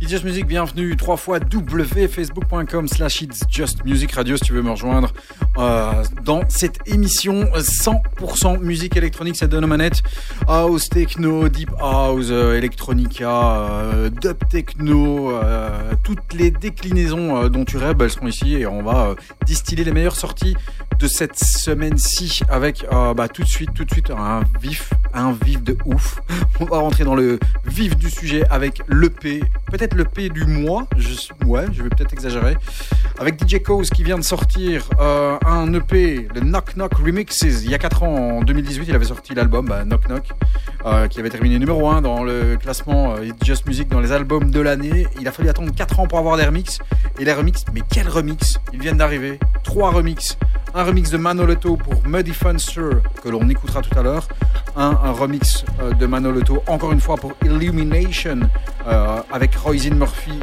[0.00, 4.62] It's Just Music, bienvenue trois fois www.facebook.com slash It's Just Music Radio si tu veux
[4.62, 5.12] me rejoindre
[5.56, 10.02] euh, dans cette émission 100% musique électronique, ça donne aux manettes
[10.48, 15.32] house, techno, deep house, euh, electronica, euh, dub techno,
[16.02, 19.14] toutes les déclinaisons dont tu rêves, elles seront ici et on va
[19.46, 20.56] distiller les meilleures sorties
[20.98, 25.62] de cette semaine-ci avec bah, tout de suite, tout de suite un vif, un vif
[25.62, 26.20] de ouf.
[26.60, 31.14] On va rentrer dans le vif du sujet avec l'EP, peut-être l'EP du mois, je,
[31.46, 32.56] ouais, je vais peut-être exagérer,
[33.18, 37.42] avec DJ Cause qui vient de sortir euh, un EP, le Knock Knock Remixes.
[37.42, 40.28] Il y a 4 ans, en 2018, il avait sorti l'album bah, Knock Knock,
[40.86, 44.50] euh, qui avait terminé numéro 1 dans le classement euh, Just Music dans les albums
[44.50, 45.06] de l'année.
[45.20, 46.78] Il a fallu attendre 4 ans pour avoir des remixes.
[47.18, 48.58] Et les remixes, mais quel remix?
[48.72, 49.38] Ils viennent d'arriver.
[49.62, 50.38] Trois remixes.
[50.74, 52.90] Un remix de Manolotto pour Muddy Funster,
[53.22, 54.26] que l'on écoutera tout à l'heure.
[54.76, 55.64] Un, remix
[56.00, 58.40] de Manolotto, encore une fois, pour Illumination,
[59.32, 60.38] avec Roisin Murphy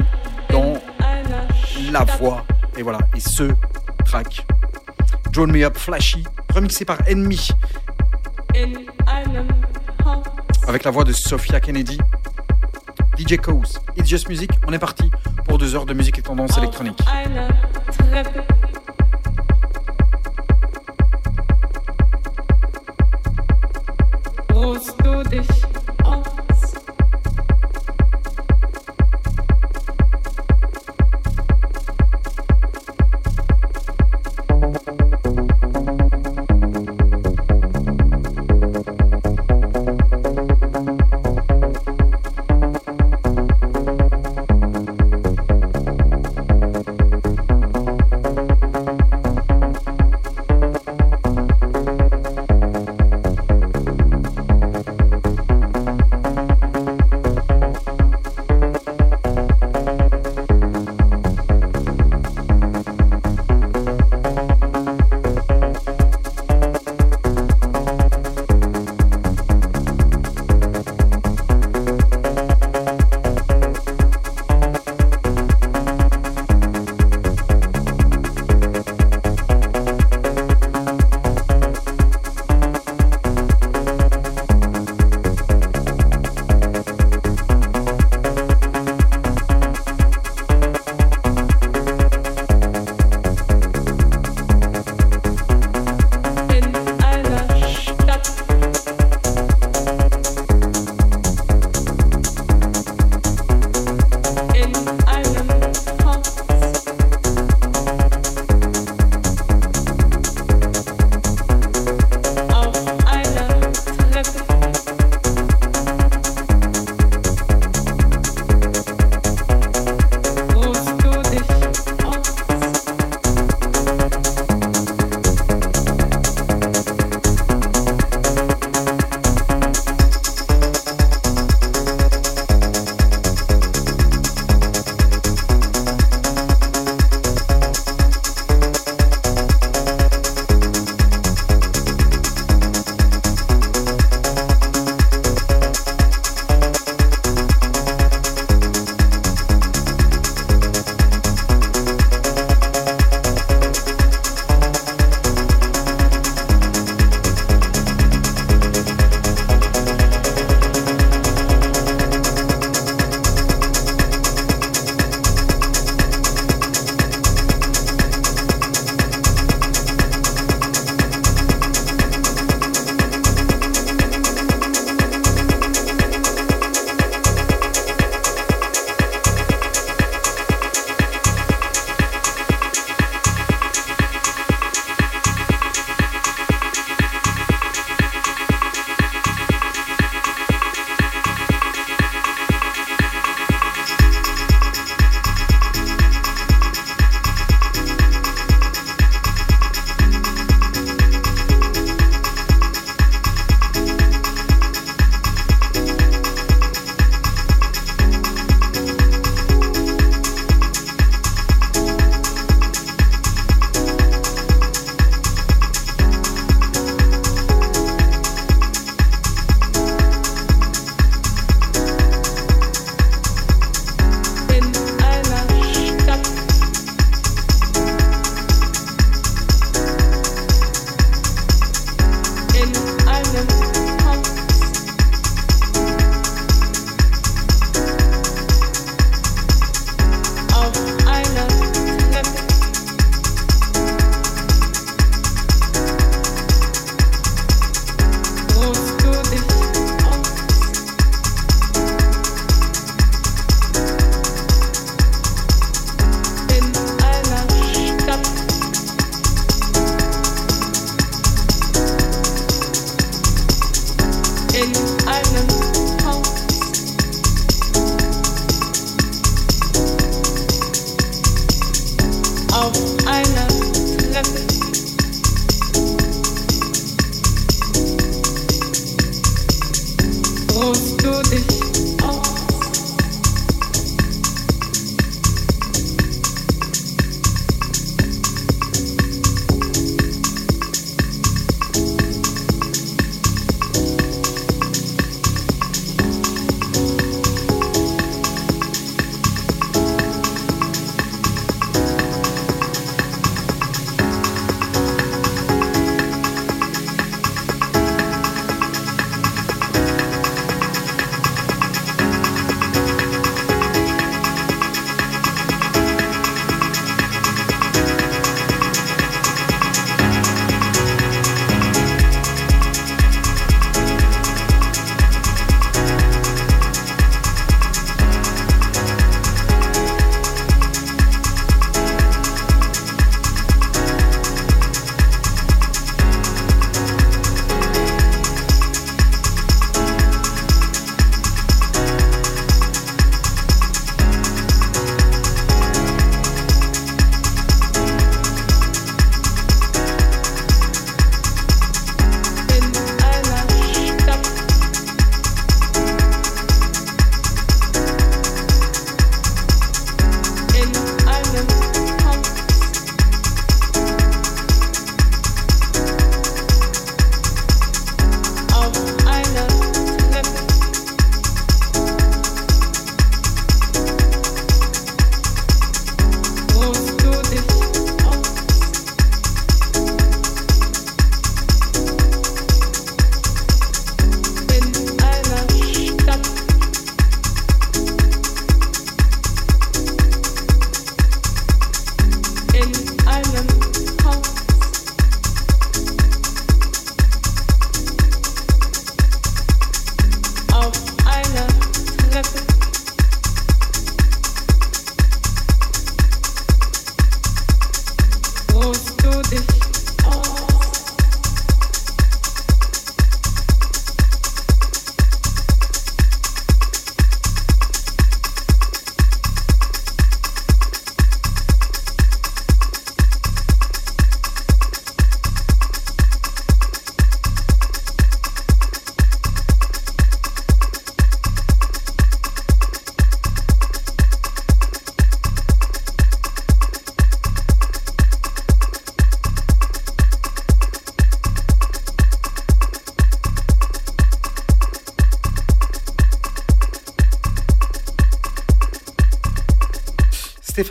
[0.50, 0.74] dans
[1.90, 2.44] la voix.
[2.76, 3.44] Et voilà, et ce
[4.04, 4.44] track,
[5.32, 7.48] Drawn Me Up Flashy, remixé par Enemy,
[10.68, 11.96] avec la voix de Sophia Kennedy.
[13.18, 15.10] DJ Cause, It's Just Music, on est parti
[15.48, 17.00] pour deux heures de musique et tendance électronique.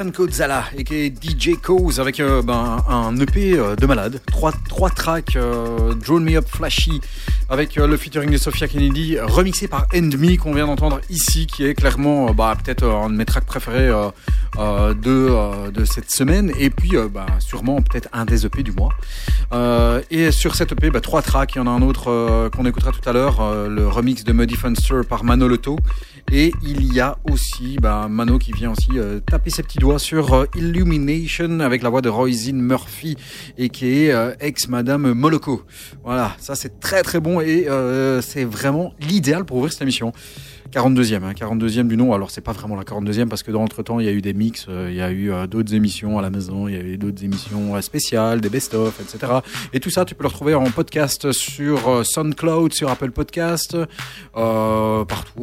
[0.09, 4.51] Kozala et qui est DJ Cause avec euh, ben, un EP euh, de malade, trois,
[4.67, 6.99] trois tracks, euh, Drawn Me Up Flashy
[7.49, 11.45] avec euh, le featuring de Sophia Kennedy, remixé par End Me qu'on vient d'entendre ici,
[11.45, 13.91] qui est clairement bah, peut-être un de mes tracks préférés
[14.57, 18.93] de, de cette semaine, et puis bah, sûrement peut-être un des EP du mois.
[20.09, 22.91] Et sur cette EP, bah, trois tracks, il y en a un autre qu'on écoutera
[22.91, 25.77] tout à l'heure, le remix de Muddy Funster par Mano Loto.
[26.33, 29.99] Et il y a aussi bah, Mano qui vient aussi euh, taper ses petits doigts
[29.99, 33.17] sur euh, Illumination avec la voix de Roisin Murphy
[33.57, 35.63] et qui est euh, ex-Madame Moloko.
[36.05, 37.67] Voilà, ça c'est très très bon et
[38.21, 40.13] c'est vraiment l'idéal pour ouvrir cette émission.
[40.71, 42.13] 42e, hein, 42e du nom.
[42.13, 44.33] Alors c'est pas vraiment la 42e parce que dans l'entretemps il y a eu des
[44.33, 47.25] mix, il y a eu d'autres émissions à la maison, il y a eu d'autres
[47.25, 49.33] émissions spéciales, des best-of, etc.
[49.73, 53.75] Et tout ça tu peux le retrouver en podcast sur SoundCloud, sur Apple Podcast,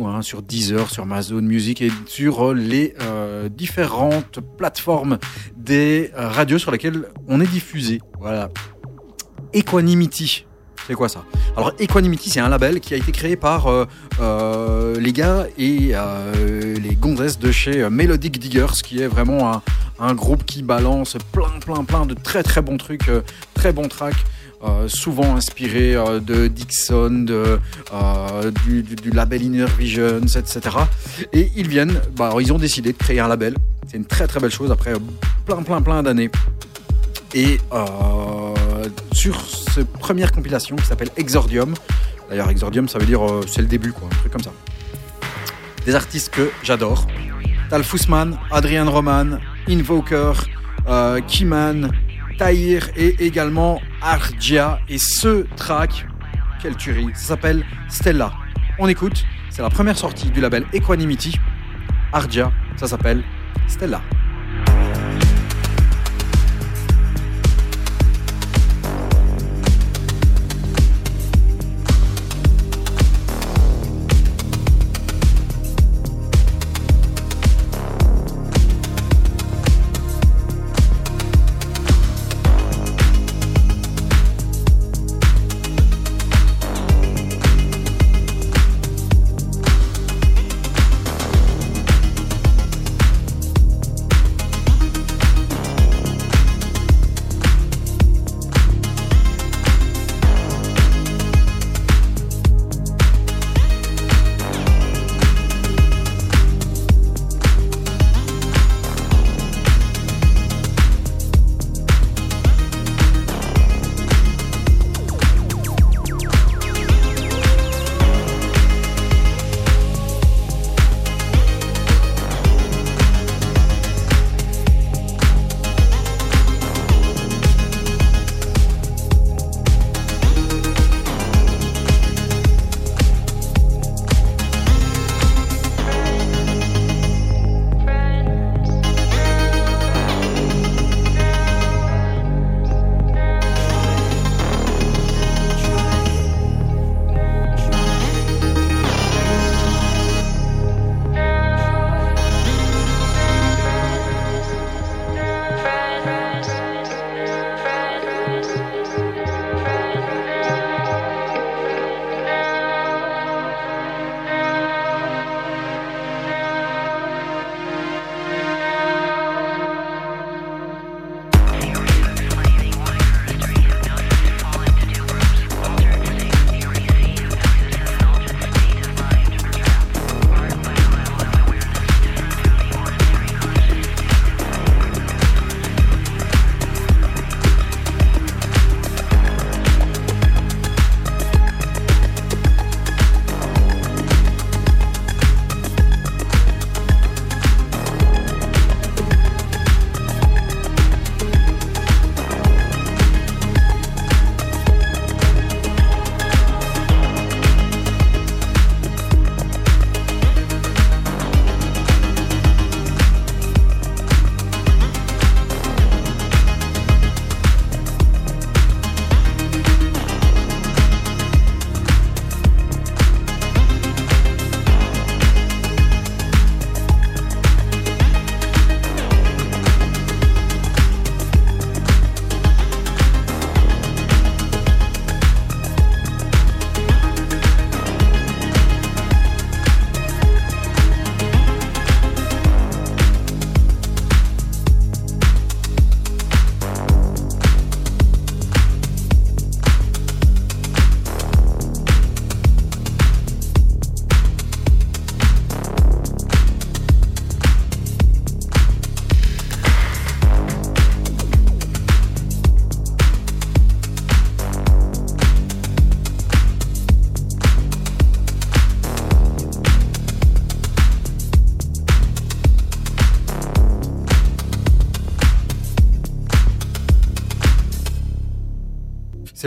[0.07, 5.19] hein, sur Deezer, sur Amazon Music et sur euh, les euh, différentes plateformes
[5.57, 8.01] des euh, radios sur lesquelles on est diffusé.
[8.21, 8.51] Voilà.
[9.53, 10.47] Equanimity.
[10.87, 11.25] C'est quoi ça?
[11.57, 13.69] Alors Equanimity, c'est un label qui a été créé par
[14.19, 15.93] les gars et
[16.81, 19.63] les gonzesses de chez Melodic Diggers, qui est vraiment un,
[19.99, 23.11] un groupe qui balance plein, plein, plein de très, très bons trucs,
[23.53, 24.25] très bons tracks.
[24.65, 27.59] Euh, souvent inspirés euh, de Dixon, euh,
[28.65, 30.61] du, label Inner Visions, etc.
[31.33, 33.55] Et ils viennent, bah, ils ont décidé de créer un label.
[33.87, 34.93] C'est une très très belle chose après
[35.47, 36.31] plein plein plein d'années.
[37.35, 37.59] Et
[39.13, 41.75] sur cette première compilation qui s'appelle Exordium,
[42.29, 44.53] d'ailleurs Exordium ça veut dire c'est le début quoi, un truc comme ça.
[45.87, 47.07] Des artistes que j'adore.
[47.71, 49.39] Tal Fussman, Adrian Roman,
[49.69, 50.33] Invoker,
[50.89, 51.93] euh, Kiman,
[52.39, 54.81] Tahir et également Argia.
[54.89, 56.07] Et ce track,
[56.63, 58.33] quelle tuerie, ça s'appelle Stella.
[58.79, 61.39] On écoute, c'est la première sortie du label Equanimity.
[62.13, 63.25] Argia, ça s'appelle
[63.67, 64.01] Stella.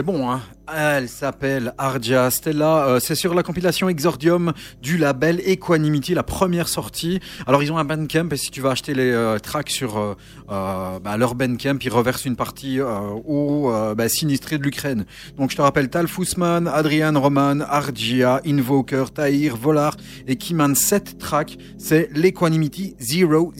[0.02, 0.40] C'est bon, hein
[1.02, 2.86] Elle s'appelle Ardia Stella.
[2.86, 7.18] euh, c'est sur la compilation Exordium du label Equanimity, la première sortie.
[7.48, 10.14] Alors, ils ont un Bandcamp et si tu vas acheter les euh, tracks sur euh,
[10.48, 15.04] euh, bah, leur Bandcamp, ils reversent une partie euh, aux euh, bah, de l'Ukraine.
[15.36, 19.96] Donc, je te rappelle Tal Fussman, Adrian Roman, Argia, Invoker, Tahir, Volar
[20.28, 20.76] et Kiman.
[20.76, 23.50] 7 tracks, c'est l'Equanimity 000.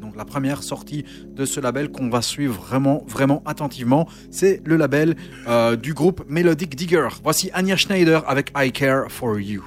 [0.00, 1.04] Donc, la première sortie
[1.34, 4.08] de ce label qu'on va suivre vraiment, vraiment attentivement.
[4.30, 5.16] C'est le label
[5.82, 7.08] du groupe Melodic Digger.
[7.22, 9.62] Voici Anya Schneider avec I Care For You.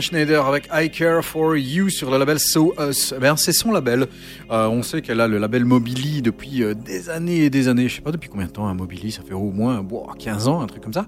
[0.00, 3.14] Schneider avec I Care For You sur le label So Us.
[3.20, 4.06] Bien, c'est son label.
[4.50, 7.88] Euh, on sait qu'elle a le label Mobili depuis euh, des années et des années.
[7.88, 10.48] Je sais pas depuis combien de temps un Mobili, ça fait au moins bon, 15
[10.48, 11.06] ans, un truc comme ça.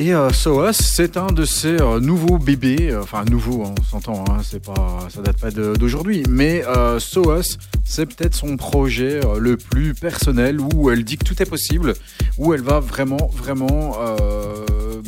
[0.00, 4.24] Et euh, So Us, c'est un de ces euh, nouveaux bébés, enfin nouveau, on s'entend,
[4.28, 9.18] hein, c'est pas, ça date pas d'aujourd'hui, mais euh, So Us, c'est peut-être son projet
[9.40, 11.94] le plus personnel où elle dit que tout est possible,
[12.36, 13.96] où elle va vraiment, vraiment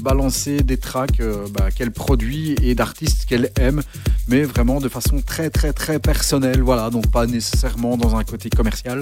[0.01, 3.83] balancer des tracks euh, bah, qu'elle produit et d'artistes qu'elle aime,
[4.29, 8.51] mais vraiment de façon très, très, très personnelle, voilà, donc pas nécessairement dans un côté
[8.51, 9.01] commercial.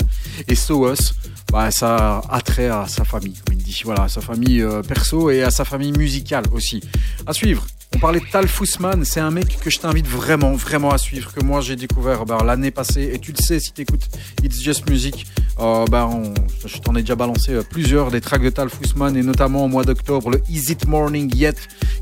[0.48, 1.14] Et So Us,
[1.52, 4.82] bah, ça a trait à sa famille, comme il dit, voilà, à sa famille euh,
[4.82, 6.80] perso et à sa famille musicale aussi.
[7.26, 7.66] À suivre.
[7.94, 11.32] On parlait de Tal Fussman, c'est un mec que je t'invite vraiment, vraiment à suivre,
[11.32, 14.06] que moi j'ai découvert bah, l'année passée, et tu le sais si tu écoutes
[14.44, 15.26] It's Just Music,
[15.58, 16.34] euh, bah, on-
[16.64, 19.68] je t'en ai déjà balancé euh, plusieurs des tracks de Tal Fussman, et notamment au
[19.68, 21.56] mois d'octobre, le Is It Morning Yet,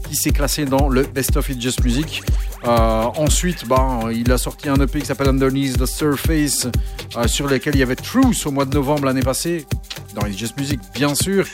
[0.09, 2.23] qui s'est classé dans le Best of It's Just Music.
[2.64, 2.69] Euh,
[3.16, 6.69] ensuite, bah, il a sorti un EP qui s'appelle Underneath the Surface,
[7.16, 9.66] euh, sur lequel il y avait Truth au mois de novembre l'année passée,
[10.14, 11.45] dans It's Just Music, bien sûr.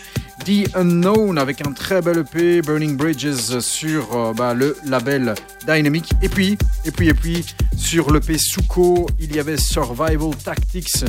[0.44, 5.34] The Unknown avec un très bel EP, Burning Bridges sur euh, bah, le label
[5.66, 6.10] Dynamic.
[6.20, 7.44] Et puis, et puis, et puis,
[7.76, 11.04] sur l'EP Suko, il y avait Survival Tactics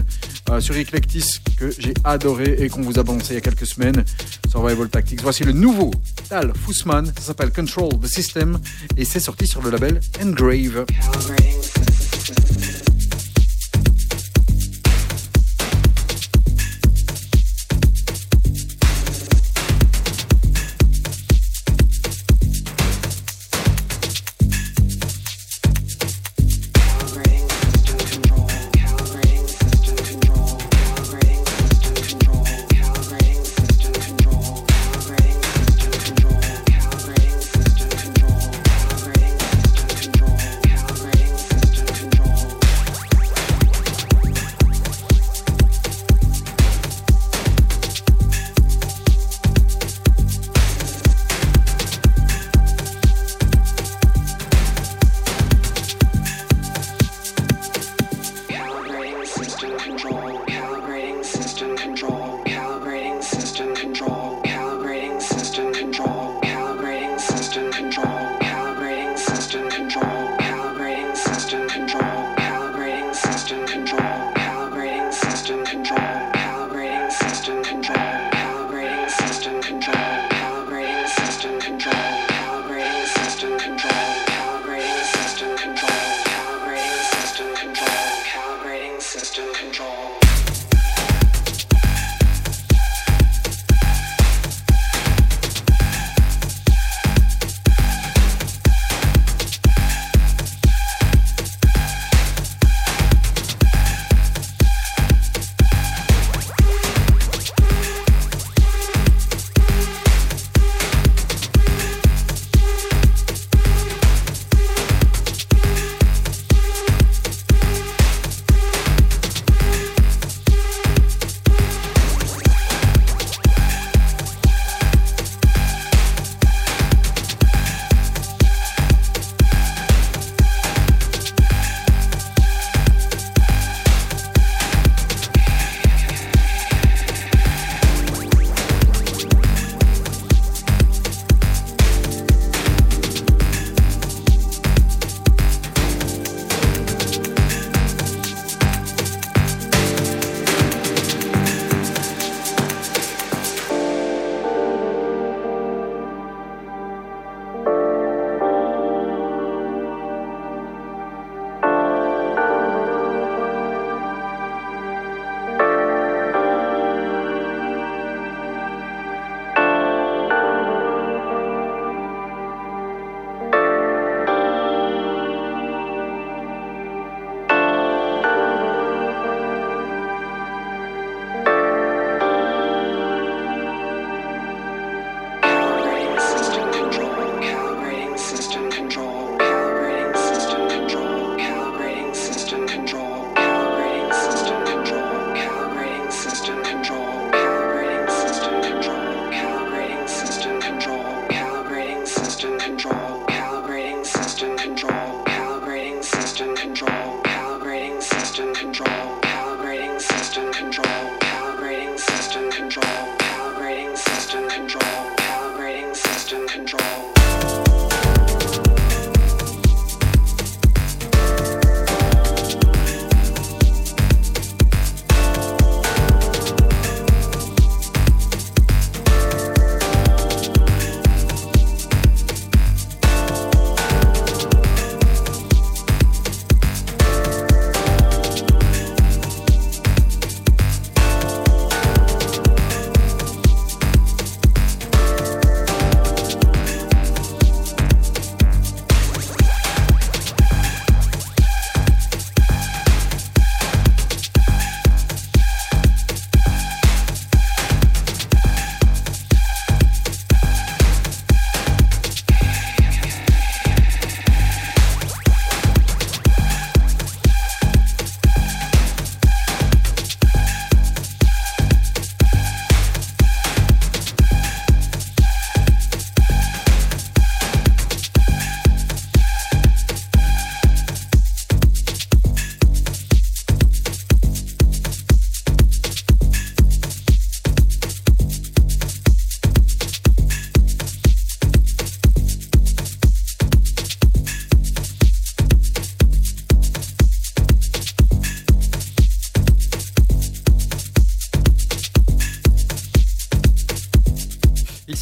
[0.49, 3.65] euh, sur Eclectis que j'ai adoré et qu'on vous a balancé il y a quelques
[3.65, 4.03] semaines.
[4.51, 5.21] Survival Tactics.
[5.21, 5.89] Voici le nouveau
[6.29, 8.59] Tal Fussman, ça s'appelle Control the System
[8.97, 10.85] et c'est sorti sur le label Engrave.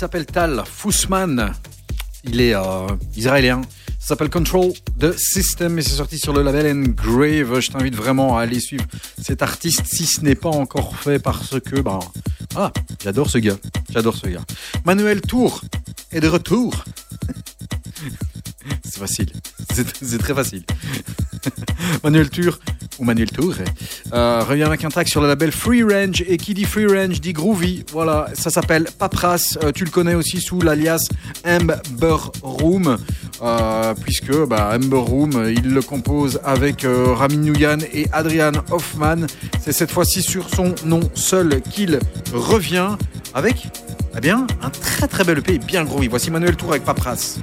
[0.01, 1.53] S'appelle Tal Fussman.
[2.23, 3.61] Il est euh, israélien.
[3.99, 7.59] Ça s'appelle Control the System et c'est sorti sur le label Engrave.
[7.59, 8.83] Je t'invite vraiment à aller suivre
[9.21, 11.99] cet artiste si ce n'est pas encore fait parce que, ben,
[12.55, 12.71] ah,
[13.03, 13.57] j'adore ce gars.
[13.91, 14.41] J'adore ce gars.
[14.85, 15.61] Manuel Tour
[16.11, 16.83] est de retour.
[18.83, 19.31] c'est facile.
[20.01, 20.63] C'est très facile.
[22.03, 22.59] Manuel Tour
[22.99, 23.53] ou Manuel Tour
[24.13, 27.19] euh, revient avec un track sur le label Free Range et qui dit Free Range
[27.19, 27.83] dit Groovy.
[27.91, 29.57] Voilà, ça s'appelle Papras.
[29.63, 31.07] Euh, tu le connais aussi sous l'alias
[31.45, 32.97] Amber Room,
[33.41, 39.25] euh, puisque bah, Room, il le compose avec Ramin Nouyan et Adrian Hoffman.
[39.59, 41.99] C'est cette fois-ci sur son nom seul qu'il
[42.33, 42.97] revient
[43.33, 43.67] avec,
[44.15, 46.07] eh bien, un très très bel EP bien groovy.
[46.07, 47.39] Voici Manuel Tour avec Papras.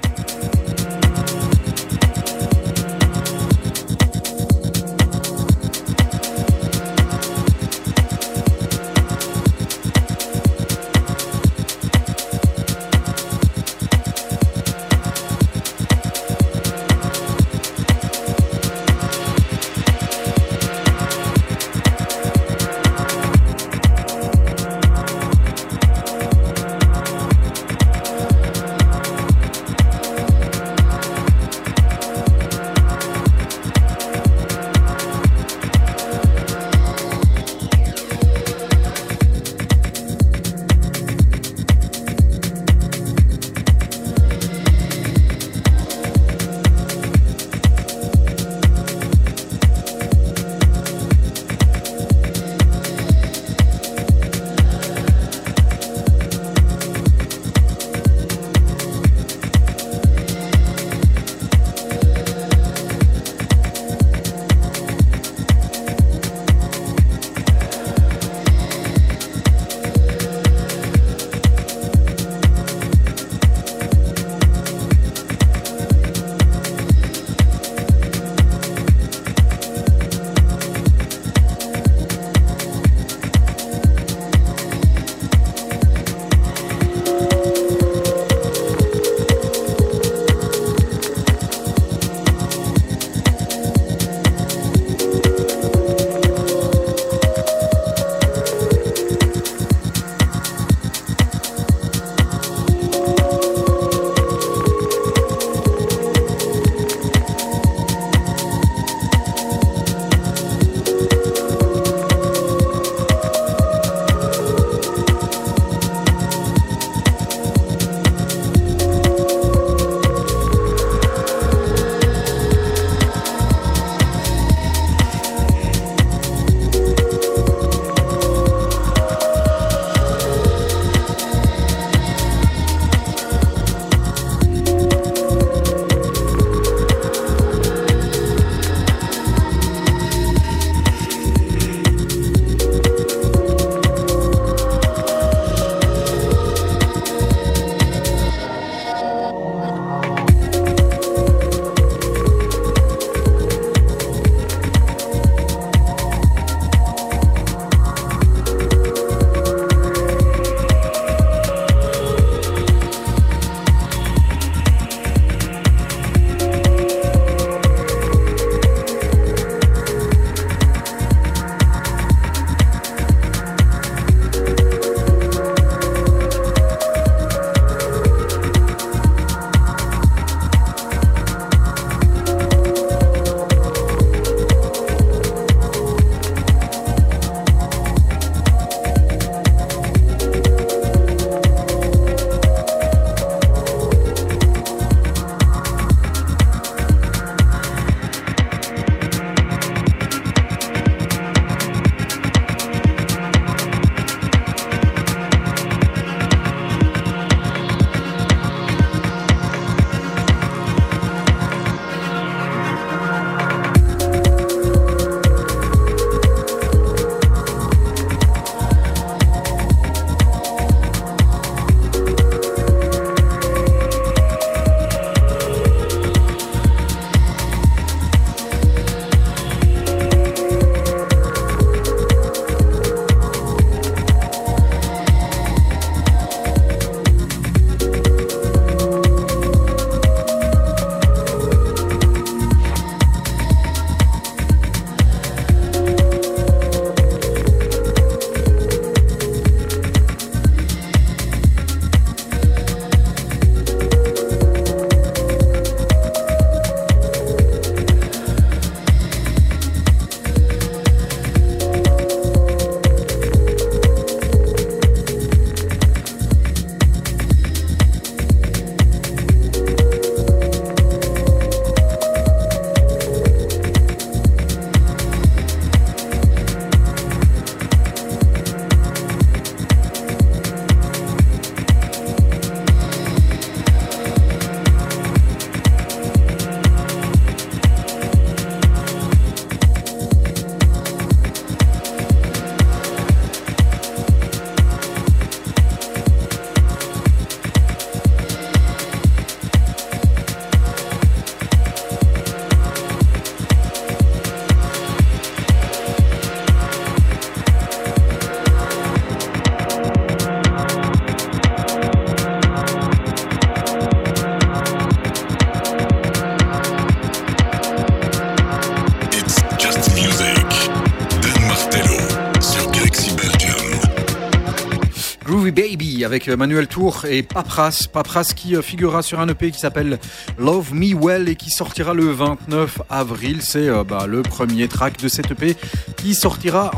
[326.05, 327.89] Avec euh, Manuel Tour et Papras.
[327.93, 329.99] Papras qui euh, figurera sur un EP qui s'appelle
[330.39, 333.39] Love Me Well et qui sortira le 29 avril.
[333.43, 335.57] C'est euh, bah, le premier track de cet EP
[335.97, 336.71] qui sortira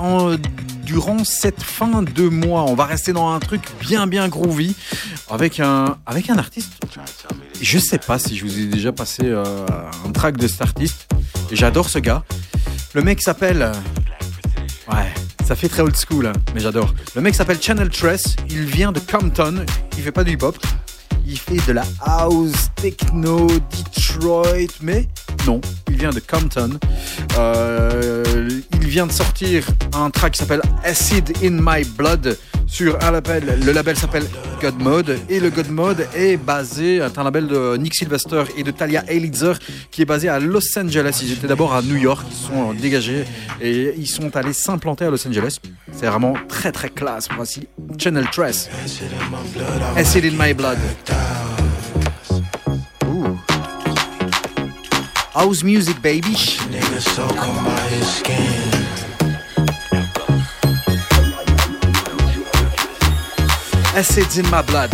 [0.84, 2.64] durant cette fin de mois.
[2.64, 4.74] On va rester dans un truc bien bien groovy
[5.28, 6.72] avec un, avec un artiste.
[7.60, 11.08] Je sais pas si je vous ai déjà passé un track de cet artiste.
[11.52, 12.24] J'adore ce gars.
[12.94, 13.72] Le mec s'appelle...
[15.50, 16.94] ça fait très old school, hein, mais j'adore.
[17.16, 19.64] Le mec s'appelle Channel Tress, il vient de Compton,
[19.98, 20.56] il fait pas du hip-hop,
[21.26, 25.08] il fait de la house, techno, Detroit, mais
[25.48, 26.78] non, il vient de Compton.
[27.36, 32.38] Euh, il vient de sortir un track qui s'appelle Acid in My Blood
[32.70, 33.58] sur un label.
[33.64, 34.24] Le label s'appelle
[34.60, 38.62] God Mode et le God Mode est basé, est un label de Nick Sylvester et
[38.62, 39.54] de Talia Elitzer
[39.90, 41.20] qui est basé à Los Angeles.
[41.22, 43.24] Ils étaient d'abord à New York, ils sont dégagés
[43.60, 45.58] et ils sont allés s'implanter à Los Angeles.
[45.92, 47.28] C'est vraiment très très classe.
[47.34, 47.66] Voici
[47.98, 48.70] Channel Tress.
[49.96, 50.78] Acid in My Blood.
[53.06, 53.36] Ooh.
[55.34, 56.36] House music, baby.
[63.92, 64.90] Acids in my blood.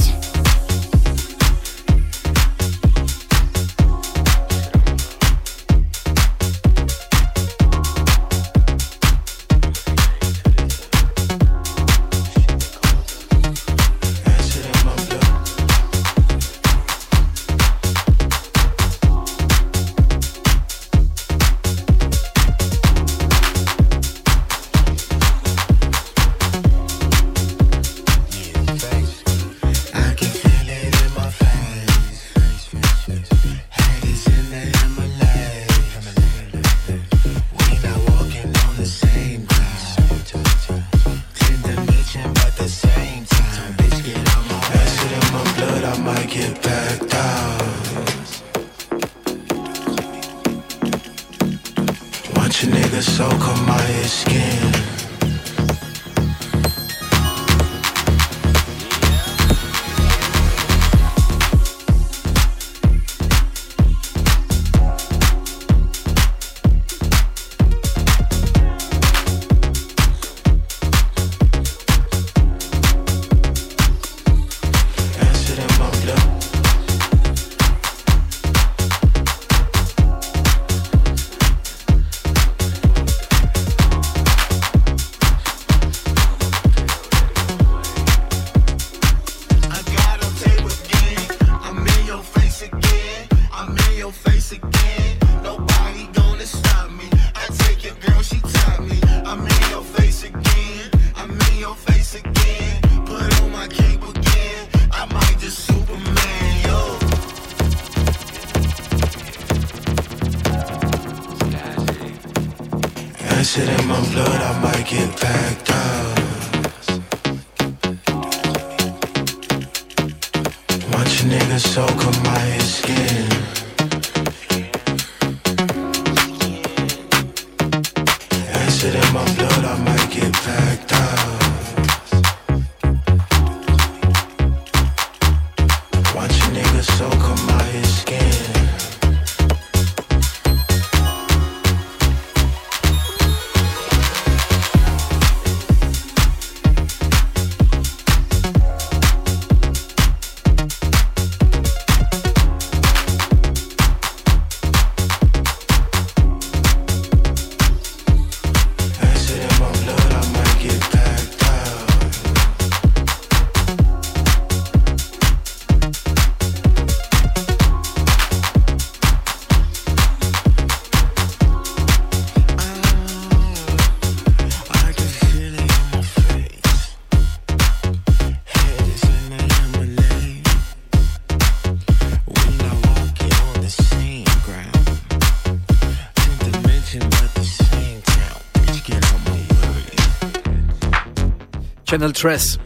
[191.96, 192.58] Channel Tress.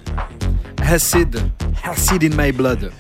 [0.83, 1.41] Acid.
[1.85, 2.91] Acid in my blood.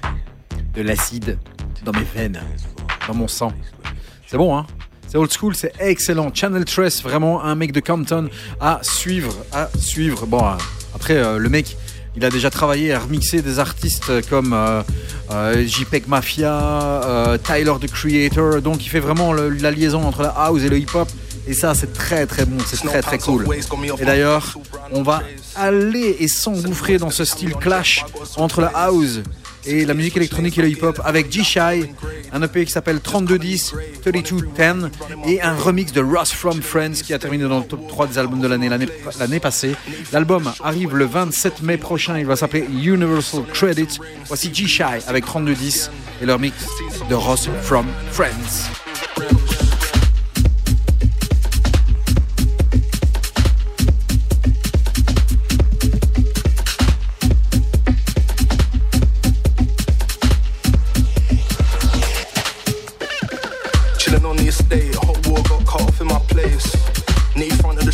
[0.72, 1.36] De l'acide
[1.84, 2.40] dans mes veines,
[3.08, 3.52] dans mon sang.
[4.28, 4.64] C'est bon, hein?
[5.08, 6.30] C'est old school, c'est excellent.
[6.32, 8.28] Channel Tress, vraiment un mec de Compton
[8.60, 10.24] à suivre, à suivre.
[10.26, 10.52] Bon, euh,
[10.94, 11.76] après, euh, le mec,
[12.14, 14.82] il a déjà travaillé à remixer des artistes comme euh,
[15.32, 18.62] euh, JPEG Mafia, euh, Tyler the Creator.
[18.62, 21.08] Donc, il fait vraiment le- la liaison entre la house et le hip-hop.
[21.48, 23.48] Et ça, c'est très très bon, c'est très très cool.
[23.98, 24.56] Et d'ailleurs,
[24.92, 25.22] on va
[25.56, 28.04] aller et s'engouffrer dans ce style clash
[28.36, 29.20] entre la house
[29.66, 31.90] et la musique électronique et le hip-hop avec G-Shy,
[32.32, 34.90] un EP qui s'appelle 3210, 3210
[35.26, 38.18] et un remix de Ross From Friends qui a terminé dans le top 3 des
[38.18, 39.74] albums de l'année l'année passée.
[40.12, 43.98] L'album arrive le 27 mai prochain, il va s'appeler Universal Credit.
[44.26, 45.90] Voici G-Shy avec 3210
[46.22, 46.54] et leur mix
[47.08, 48.89] de Ross From Friends.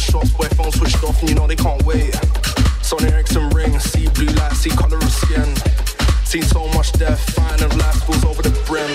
[0.07, 2.13] Shops, where phone switched off and you know they can't wait.
[2.81, 5.49] Sony Ericsson ring, see blue light, see color of skin.
[6.25, 8.87] Seen so much death, fine and life goes over the brim.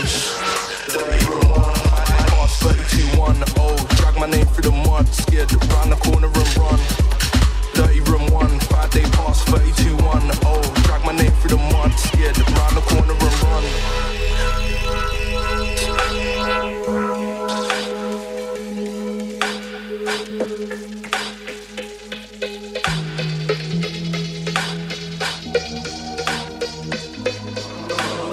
[2.32, 6.80] Past 32-1, oh, drag my name through the mud, scared round the corner and run.
[7.74, 9.99] Dirty room one, five day pass 32-1,
[10.45, 13.91] oh, drag my name through the mud, scared round the corner and run.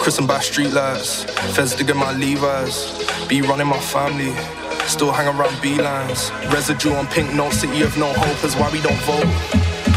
[0.09, 2.97] Christened by street lights, feds digging my Levi's.
[3.29, 4.33] Be running my family,
[4.89, 6.33] still hang around beelines.
[6.51, 9.29] Residue on pink note, city of no hope is why we don't vote.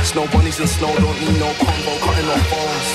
[0.04, 2.88] Snow bunnies and snow don't need no combo, cutting no phones.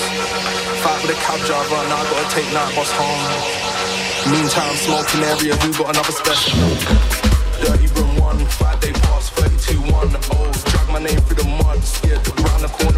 [0.85, 3.25] Fight with a cab driver, now I gotta take night bus home.
[4.29, 6.53] Meantime, smoking area, who got another special?
[7.65, 9.89] Dirty room one, five day pass, 32 1.
[10.37, 12.96] Oh, drag my name through the mud, scared to round the corner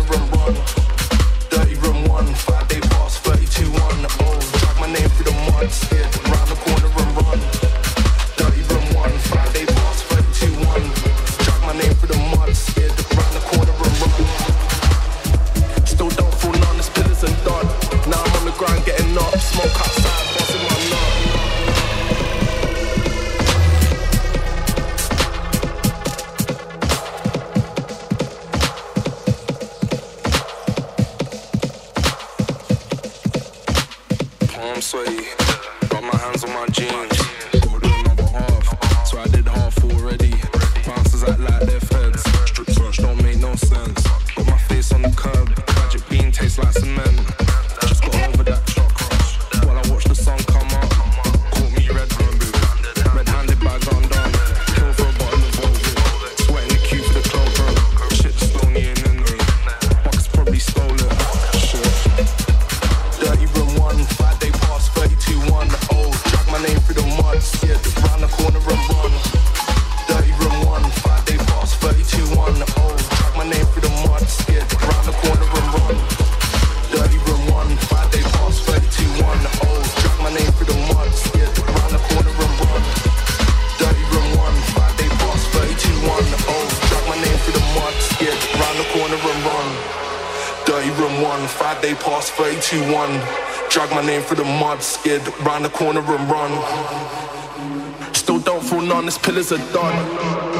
[92.70, 98.63] 2-1 Drag my name through the mud, skid round the corner and run Still don't
[98.63, 100.59] feel none, this pillars are done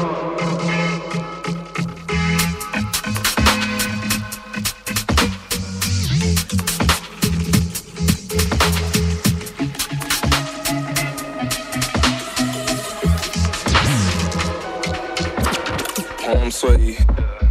[16.50, 16.98] sweaty.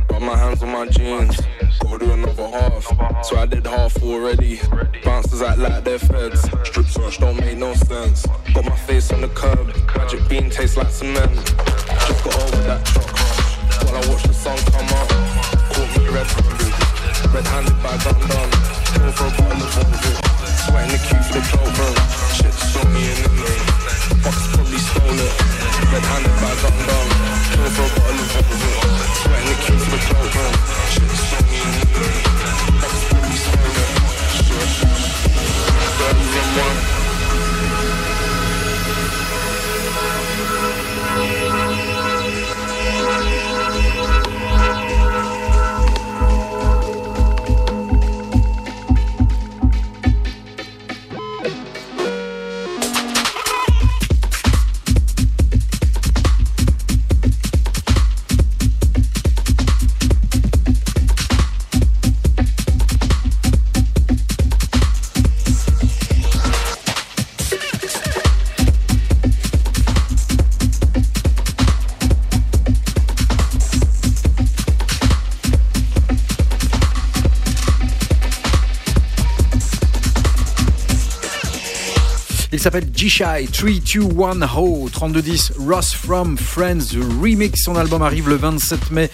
[0.10, 1.49] Got my hands on my jeans.
[2.40, 4.62] Another half, so I did half already.
[5.04, 6.42] Bouncers act like they're feds.
[6.64, 8.26] Strip search don't make no sense.
[8.54, 9.68] Got my face on the curb,
[9.98, 11.36] magic bean tastes like cement.
[11.36, 15.10] Just got over that truck crush while I watch the sun come up.
[15.76, 17.98] Caught me red-handed, red-handed by.
[18.00, 20.12] Kill for a bottle of Volvo.
[20.64, 21.92] Sweat the queue for the cloak, bro.
[22.40, 23.30] Shit saw me in the
[24.24, 25.30] Pockets probably stolen.
[25.92, 26.76] Red handed by Van
[27.74, 28.70] for a bottle of vodka.
[29.20, 30.50] Sweating the for.
[30.90, 31.22] Shit's
[36.60, 36.99] Shit.
[82.60, 87.64] Il s'appelle G-Shy 321 Ho 3210 Ross from Friends Remix.
[87.64, 89.10] Son album arrive le 27 mai.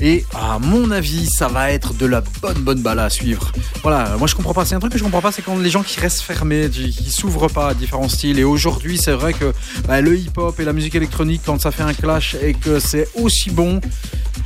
[0.00, 3.52] Et à mon avis, ça va être de la bonne bonne balle à suivre.
[3.84, 4.64] Voilà, moi je comprends pas.
[4.64, 7.12] C'est un truc que je comprends pas, c'est quand les gens qui restent fermés, qui
[7.12, 8.40] s'ouvrent pas à différents styles.
[8.40, 9.52] Et aujourd'hui, c'est vrai que
[9.86, 13.06] bah, le hip-hop et la musique électronique, quand ça fait un clash et que c'est
[13.14, 13.80] aussi bon,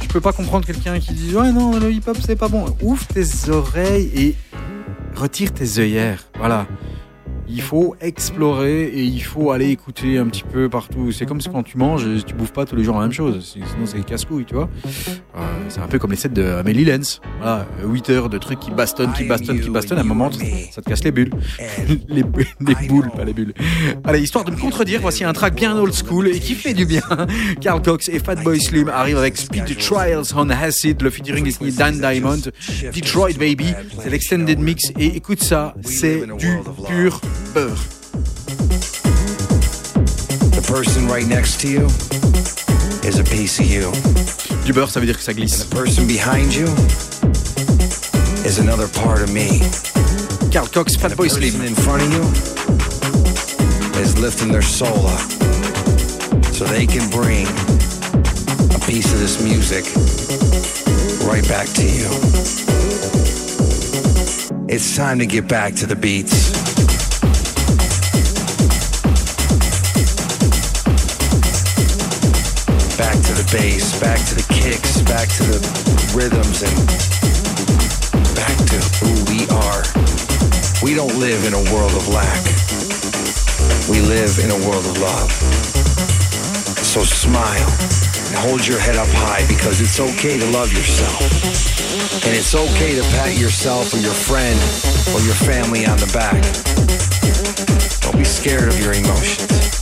[0.02, 2.66] je peux pas comprendre quelqu'un qui dit ouais non le hip-hop c'est pas bon.
[2.82, 4.34] Ouvre tes oreilles et
[5.16, 6.28] retire tes œillères.
[6.36, 6.66] Voilà.
[7.54, 11.12] Il faut explorer et il faut aller écouter un petit peu partout.
[11.12, 13.44] C'est comme si quand tu manges, tu bouffes pas tous les jours la même chose.
[13.44, 14.68] Sinon, c'est casse-couille, tu vois.
[15.36, 17.20] Euh, c'est un peu comme les sets de Amélie Lenz.
[17.38, 19.98] Voilà, 8 heures de trucs qui bastonnent, qui bastonnent, qui bastonnent.
[19.98, 20.30] À un moment,
[20.70, 21.32] ça te casse les bulles.
[22.08, 23.54] les, boules, pas les bulles.
[24.04, 26.86] Allez, histoire de me contredire, voici un track bien old school et qui fait du
[26.86, 27.02] bien.
[27.60, 31.02] Carl Cox et Fatboy Slim arrivent avec Speed Trials on Acid.
[31.02, 32.42] Le featuring est signé Dan Diamond.
[32.94, 34.92] Detroit Baby, c'est l'extended mix.
[34.96, 36.56] Et écoute ça, c'est du
[36.86, 37.20] pur
[37.52, 37.82] beurre.
[40.52, 41.86] The person right next to you
[43.02, 43.90] is a piece of you.
[44.64, 45.58] Du beurre, ça veut dire que ça glisse.
[45.58, 46.64] The person behind you
[48.46, 49.60] is another part of me.
[50.50, 51.66] Carl Cox, The Fatboy person Slim.
[51.66, 52.22] in front of you
[54.00, 55.20] is lifting their soul up
[56.54, 57.46] so they can bring
[58.74, 59.84] a piece of this music
[61.28, 62.08] right back to you.
[64.66, 66.63] It's time to get back to the beats.
[73.44, 75.60] The bass, back to the kicks, back to the
[76.14, 76.76] rhythms, and
[78.36, 79.82] back to who we are.
[80.82, 82.42] We don't live in a world of lack.
[83.88, 85.30] We live in a world of love.
[86.84, 87.70] So smile
[88.28, 91.20] and hold your head up high because it's okay to love yourself.
[92.24, 94.58] And it's okay to pat yourself or your friend
[95.12, 96.40] or your family on the back.
[98.00, 99.80] Don't be scared of your emotions.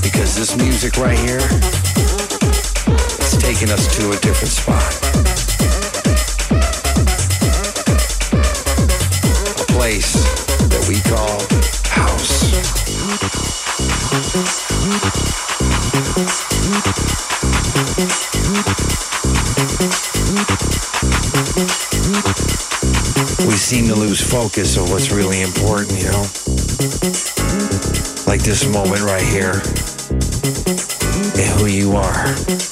[0.00, 1.42] Because this music right here,
[3.42, 4.94] taking us to a different spot.
[9.58, 10.12] A place
[10.70, 11.42] that we call
[11.90, 12.52] house.
[23.44, 26.22] We seem to lose focus of what's really important, you know?
[28.24, 29.60] Like this moment right here
[31.34, 32.71] and who you are.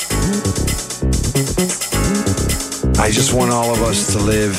[3.11, 4.55] I just want all of us to live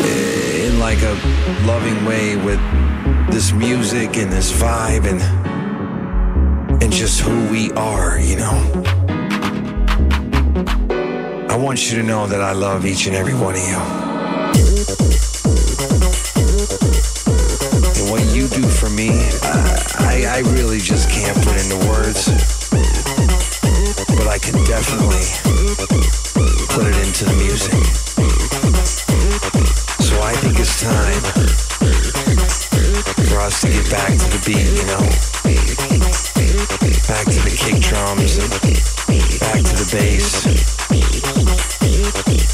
[0.00, 1.14] in like a
[1.66, 2.60] loving way with
[3.32, 5.20] this music and this vibe and
[6.80, 8.84] and just who we are, you know.
[11.50, 13.76] I want you to know that I love each and every one of you.
[17.98, 19.08] And what you do for me,
[19.42, 22.59] I, I, I really just can't put into words.
[24.66, 25.26] Definitely
[26.68, 27.72] put it into the music.
[30.00, 31.22] So I think it's time
[33.28, 35.04] for us to get back to the beat, you know?
[37.08, 38.38] Back to the kick drums
[39.40, 40.46] back to the bass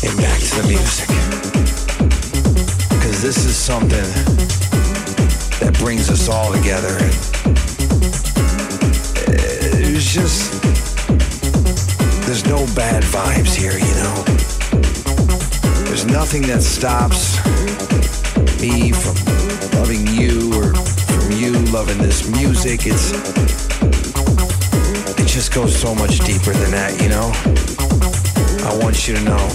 [0.02, 1.08] and back to the music.
[2.88, 4.08] Because this is something
[5.60, 6.96] that brings us all together.
[9.28, 10.52] It's just,
[12.26, 14.22] there's no bad vibes here, you know?
[15.84, 17.36] There's nothing that stops
[18.60, 19.14] me from
[19.78, 22.80] loving you or from you loving this music.
[22.84, 23.12] It's,
[25.20, 27.30] it just goes so much deeper than that, you know?
[28.68, 29.46] I want you to know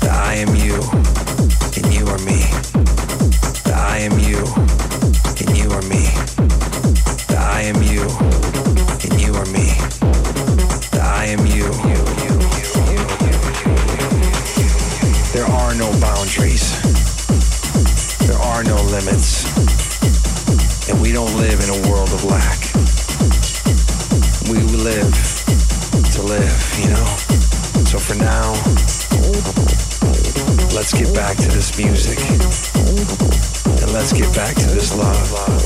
[0.00, 1.29] that I am you
[19.04, 19.44] limits.
[20.88, 22.58] And we don't live in a world of lack.
[24.50, 25.14] We live
[26.12, 27.06] to live, you know?
[27.86, 28.52] So for now,
[30.74, 32.18] let's get back to this music.
[33.80, 35.59] And let's get back to this love.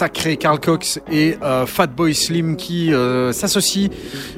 [0.00, 3.90] Sacrés, Carl Cox et euh, Fatboy Slim, qui euh, s'associent.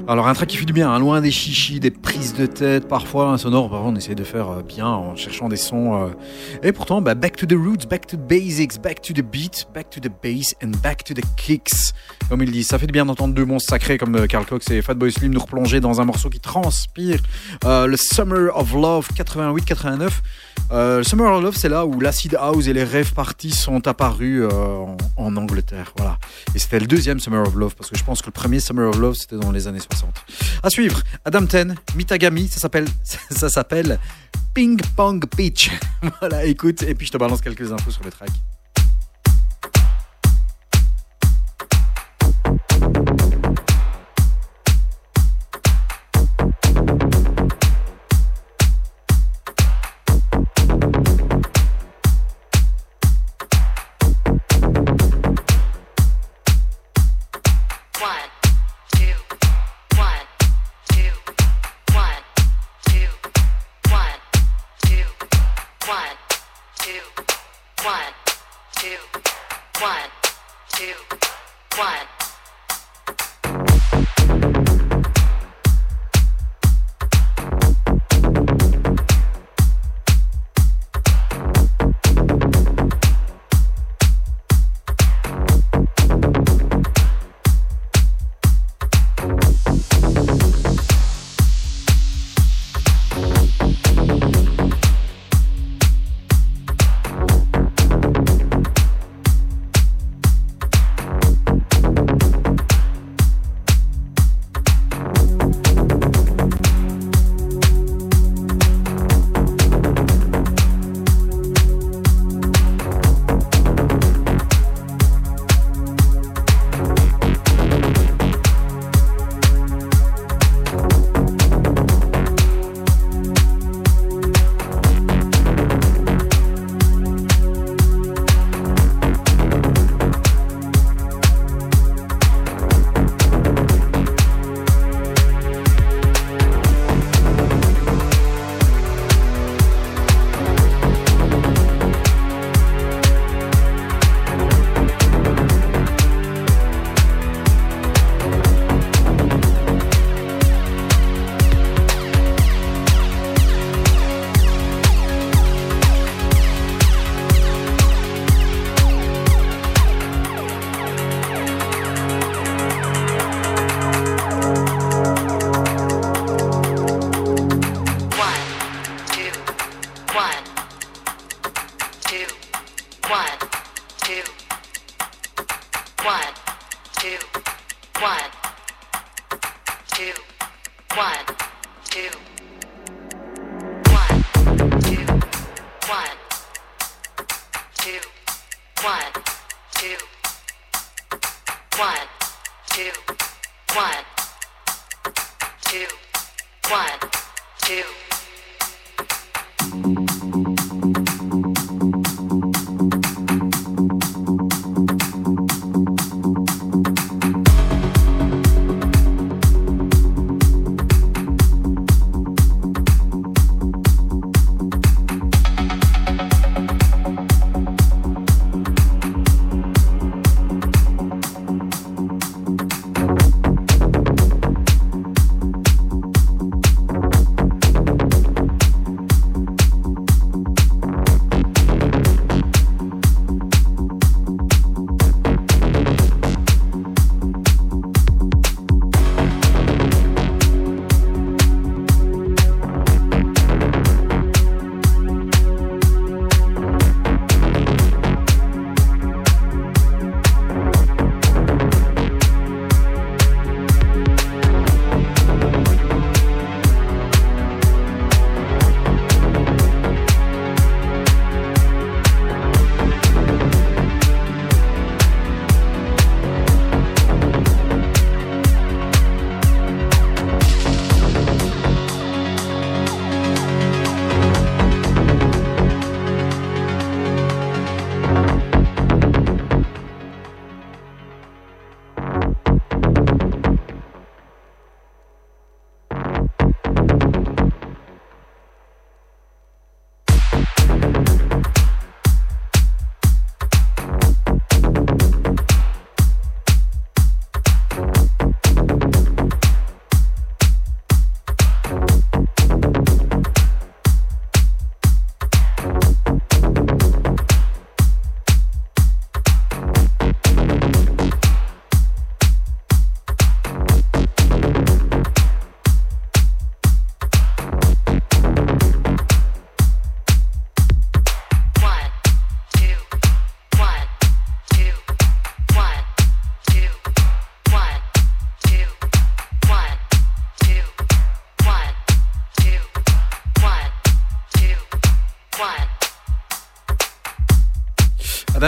[0.09, 2.89] Alors un track qui fait du bien, hein, loin des chichis, des prises de tête,
[2.89, 3.71] parfois un sonore.
[3.71, 6.03] Parfois on essaie de faire euh, bien en cherchant des sons.
[6.03, 6.09] euh,
[6.65, 9.89] et pourtant, bah, back to the roots, back to basics, back to the beat, back
[9.89, 11.93] to the bass and back to the kicks.
[12.29, 14.83] Comme il dit, ça fait du bien d'entendre deux monstres sacrés comme Carl Cox et
[14.83, 17.21] Fatboy Slim nous replonger dans un morceau qui transpire.
[17.65, 20.11] Le Summer of Love 88-89.
[20.72, 24.42] Euh, Summer of Love, c'est là où l'acid house et les rêves parties sont apparus
[24.42, 25.92] euh, en, en Angleterre.
[25.96, 26.18] Voilà.
[26.55, 28.88] Et c'était le deuxième Summer of Love parce que je pense que le premier Summer
[28.88, 30.14] of Love c'était dans les années 60.
[30.62, 32.86] À suivre, Adam Ten, Mitagami, ça s'appelle,
[33.30, 33.98] ça s'appelle
[34.55, 35.70] Ping Pong Beach.
[36.20, 38.30] voilà, écoute, et puis je te balance quelques infos sur le track.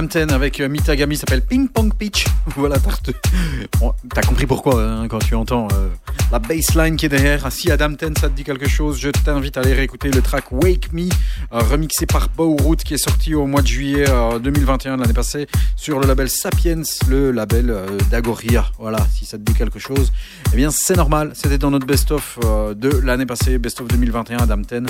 [0.02, 2.26] Ten avec euh, Mitagami s'appelle Ping Pong Pitch.
[2.56, 2.76] voilà,
[4.12, 5.88] t'as compris pourquoi hein, quand tu entends euh,
[6.34, 7.52] la bassline qui est derrière.
[7.52, 10.50] Si Adam Ten ça te dit quelque chose, je t'invite à aller réécouter le track
[10.50, 11.04] Wake Me,
[11.52, 15.14] euh, remixé par Bowroot qui est sorti au mois de juillet euh, 2021 de l'année
[15.14, 18.64] passée sur le label Sapiens, le label euh, d'Agoria.
[18.80, 20.10] Voilà, si ça te dit quelque chose,
[20.52, 21.30] eh bien c'est normal.
[21.34, 24.88] C'était dans notre best-of euh, de l'année passée, best-of 2021 Adam Ten.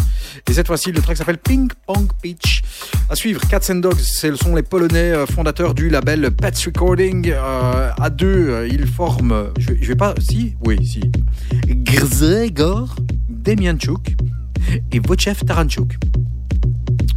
[0.48, 2.62] Et cette fois-ci, le track s'appelle Ping Pong Pitch.
[3.10, 7.30] À suivre, Cats and Dogs, ce sont les Polonais euh, fondateurs du label Pets Recording.
[7.30, 11.02] Euh, à deux, euh, ils forment, je vais pas, si, oui, si,
[11.84, 12.94] Grzegor
[13.28, 14.00] Demianchuk
[14.92, 15.88] et Wojciech Taranchuk.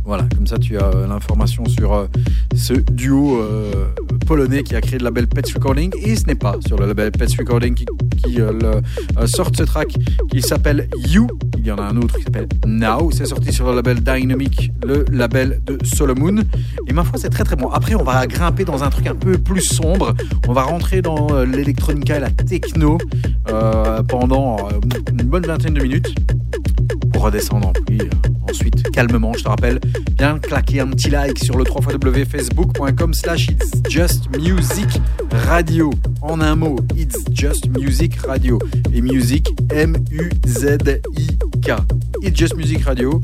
[0.08, 2.08] Voilà, comme ça tu as euh, l'information sur euh,
[2.56, 3.94] ce duo euh,
[4.26, 7.12] polonais qui a créé le label Pets Recording et ce n'est pas sur le label
[7.12, 7.88] Pets Recording qui,
[9.26, 9.96] sort ce track
[10.32, 11.28] qui s'appelle You.
[11.58, 13.12] Il y en a un autre qui s'appelle Now.
[13.12, 16.42] C'est sorti sur le label Dynamic, le label de Solomon.
[16.88, 17.70] Et ma foi, c'est très très bon.
[17.70, 20.14] Après, on va grimper dans un truc un peu plus sombre.
[20.48, 22.98] On va rentrer dans l'électronica et la techno
[24.08, 24.70] pendant
[25.12, 26.14] une bonne vingtaine de minutes
[27.20, 29.80] redescendre puis euh, ensuite calmement je te rappelle.
[30.12, 31.82] Bien claquer un petit like sur le 3
[32.30, 34.88] facebook.com slash it's just music
[35.48, 35.92] radio.
[36.22, 38.60] En un mot it's just music radio.
[38.94, 41.72] Et music M-U-Z-I-K
[42.22, 43.22] it's just music radio.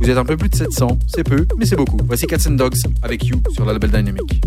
[0.00, 1.98] Vous êtes un peu plus de 700 c'est peu mais c'est beaucoup.
[2.06, 4.42] Voici Cats and Dogs avec You sur la label Dynamic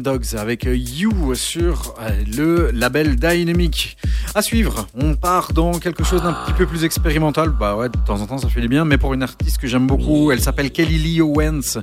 [0.00, 3.96] Dogs avec euh, You sur euh, le label Dynamic.
[4.34, 7.50] À suivre, on part dans quelque chose d'un petit peu plus expérimental.
[7.50, 9.66] Bah ouais, de temps en temps ça fait du bien, mais pour une artiste que
[9.66, 11.80] j'aime beaucoup, elle s'appelle Kelly Lee Owens.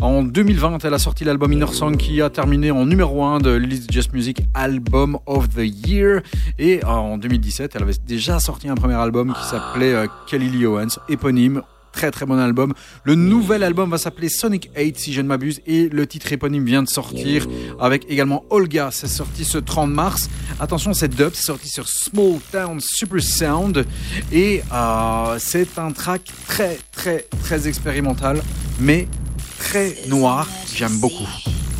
[0.00, 3.50] En 2020, elle a sorti l'album Inner Song qui a terminé en numéro 1 de
[3.50, 6.22] Leeds Just Music Album of the Year.
[6.58, 10.66] Et euh, en 2017, elle avait déjà sorti un premier album qui s'appelait Kelly Lee
[10.66, 11.62] Owens, éponyme
[11.96, 12.74] très très bon album.
[13.04, 16.64] Le nouvel album va s'appeler Sonic 8 si je ne m'abuse et le titre éponyme
[16.64, 17.46] vient de sortir
[17.80, 18.90] avec également Olga.
[18.92, 20.28] C'est sorti ce 30 mars.
[20.60, 23.86] Attention, c'est dub, c'est sorti sur Small Town Super Sound
[24.30, 28.42] et euh, c'est un track très très très expérimental
[28.78, 29.08] mais
[29.58, 30.46] très noir.
[30.74, 31.28] J'aime beaucoup.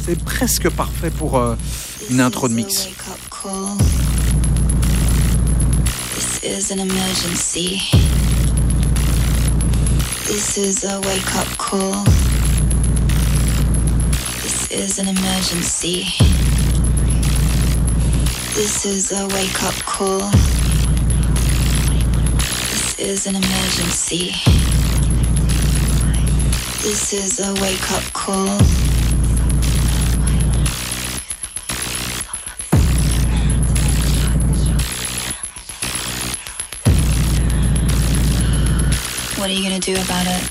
[0.02, 1.56] C'est presque parfait pour euh,
[2.10, 2.88] une intro de mix.
[6.14, 8.45] This is an emergency.
[10.26, 12.02] This is a wake up call.
[14.42, 16.08] This is an emergency.
[18.54, 20.30] This is a wake up call.
[22.70, 24.34] This is an emergency.
[26.82, 28.95] This is a wake up call.
[39.46, 40.42] What are you gonna do about it?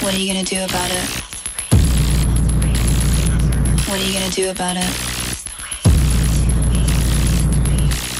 [0.00, 1.04] What are you gonna do about it?
[3.88, 4.88] What are you gonna do about it?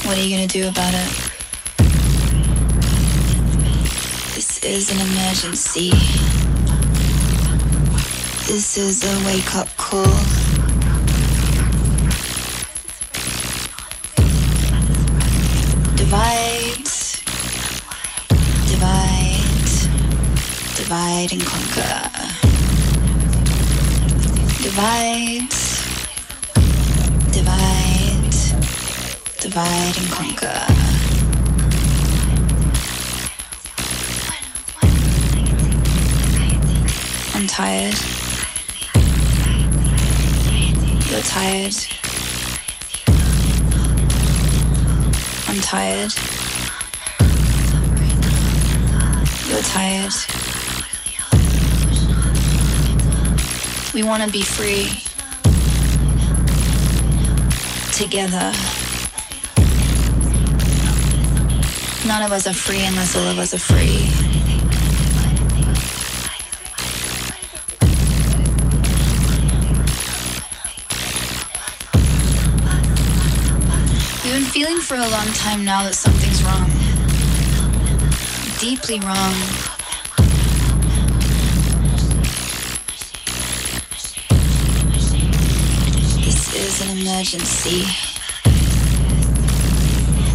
[0.05, 1.09] What are you gonna do about it?
[4.35, 5.91] This is an emergency.
[8.51, 10.03] This is a wake up call.
[15.95, 16.46] Divide divide,
[20.87, 21.99] divide and conquer.
[24.63, 25.49] Divide,
[27.33, 28.37] divide,
[29.41, 30.63] divide and conquer.
[37.35, 37.97] I'm tired.
[41.09, 41.75] You're tired.
[45.49, 46.13] I'm tired.
[49.49, 50.46] You're tired.
[53.97, 54.89] We want to be free.
[57.93, 58.53] Together.
[62.07, 64.05] None of us are free unless all of us are free.
[74.23, 76.69] We've been feeling for a long time now that something's wrong
[78.59, 79.76] deeply wrong.
[86.81, 87.85] An emergency.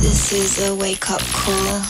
[0.01, 1.82] This is a wake up call.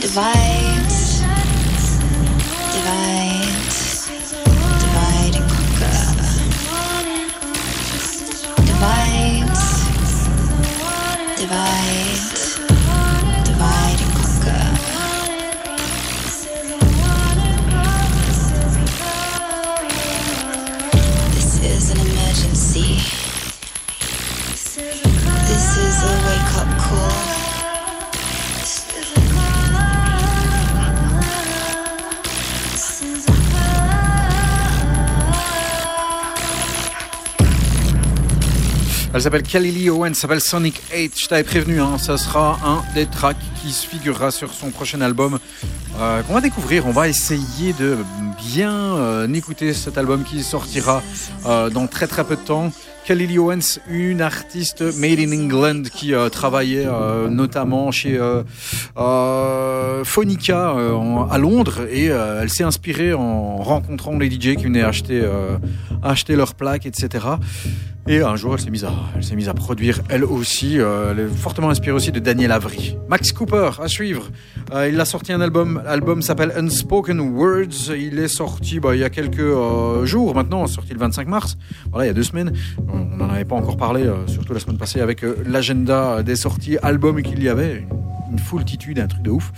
[0.00, 0.57] Divide,
[39.18, 41.12] Elle s'appelle Lee Owen, s'appelle Sonic 8.
[41.20, 45.00] Je t'avais prévenu, hein, ça sera un des tracks qui se figurera sur son prochain
[45.00, 45.40] album
[45.98, 46.86] euh, qu'on va découvrir.
[46.86, 47.96] On va essayer de
[48.54, 51.02] bien euh, écouter cet album qui sortira
[51.46, 52.70] euh, dans très très peu de temps.
[53.08, 58.44] Kelly Owens, une artiste made in England qui euh, travaillait euh, notamment chez euh,
[60.04, 60.76] Phonica
[61.30, 65.26] à Londres et elle s'est inspirée en rencontrant les DJ qui venaient acheter,
[66.02, 67.26] acheter leurs plaques, etc.
[68.10, 70.80] Et un jour, elle s'est mise à, elle s'est mise à produire elle aussi.
[70.80, 72.96] euh, elle est fortement inspirée aussi de Daniel Avery.
[73.06, 74.30] Max Cooper à suivre.
[74.72, 75.82] Euh, il a sorti un album.
[75.84, 77.94] L'album s'appelle Unspoken Words.
[77.94, 81.58] Il est sorti bah, il y a quelques euh, jours maintenant, sorti le 25 mars.
[81.90, 82.54] Voilà, il y a deux semaines.
[82.90, 87.20] On n'en avait pas encore parlé, surtout la semaine passée, avec l'agenda des sorties albums
[87.20, 87.86] qu'il y avait.
[88.30, 89.52] Une foultitude, un truc de ouf.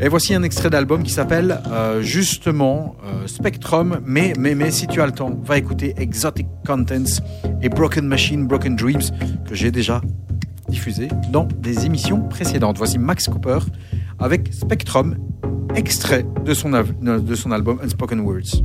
[0.00, 4.00] Et voici un extrait d'album qui s'appelle euh, justement euh, Spectrum.
[4.04, 7.22] Mais, mais, mais si tu as le temps, va écouter Exotic Contents
[7.62, 9.02] et Broken Machine, Broken Dreams
[9.46, 10.00] que j'ai déjà
[10.68, 12.78] diffusé dans des émissions précédentes.
[12.78, 13.58] Voici Max Cooper
[14.18, 15.16] avec Spectrum,
[15.74, 18.62] extrait de son, de son album Unspoken Words.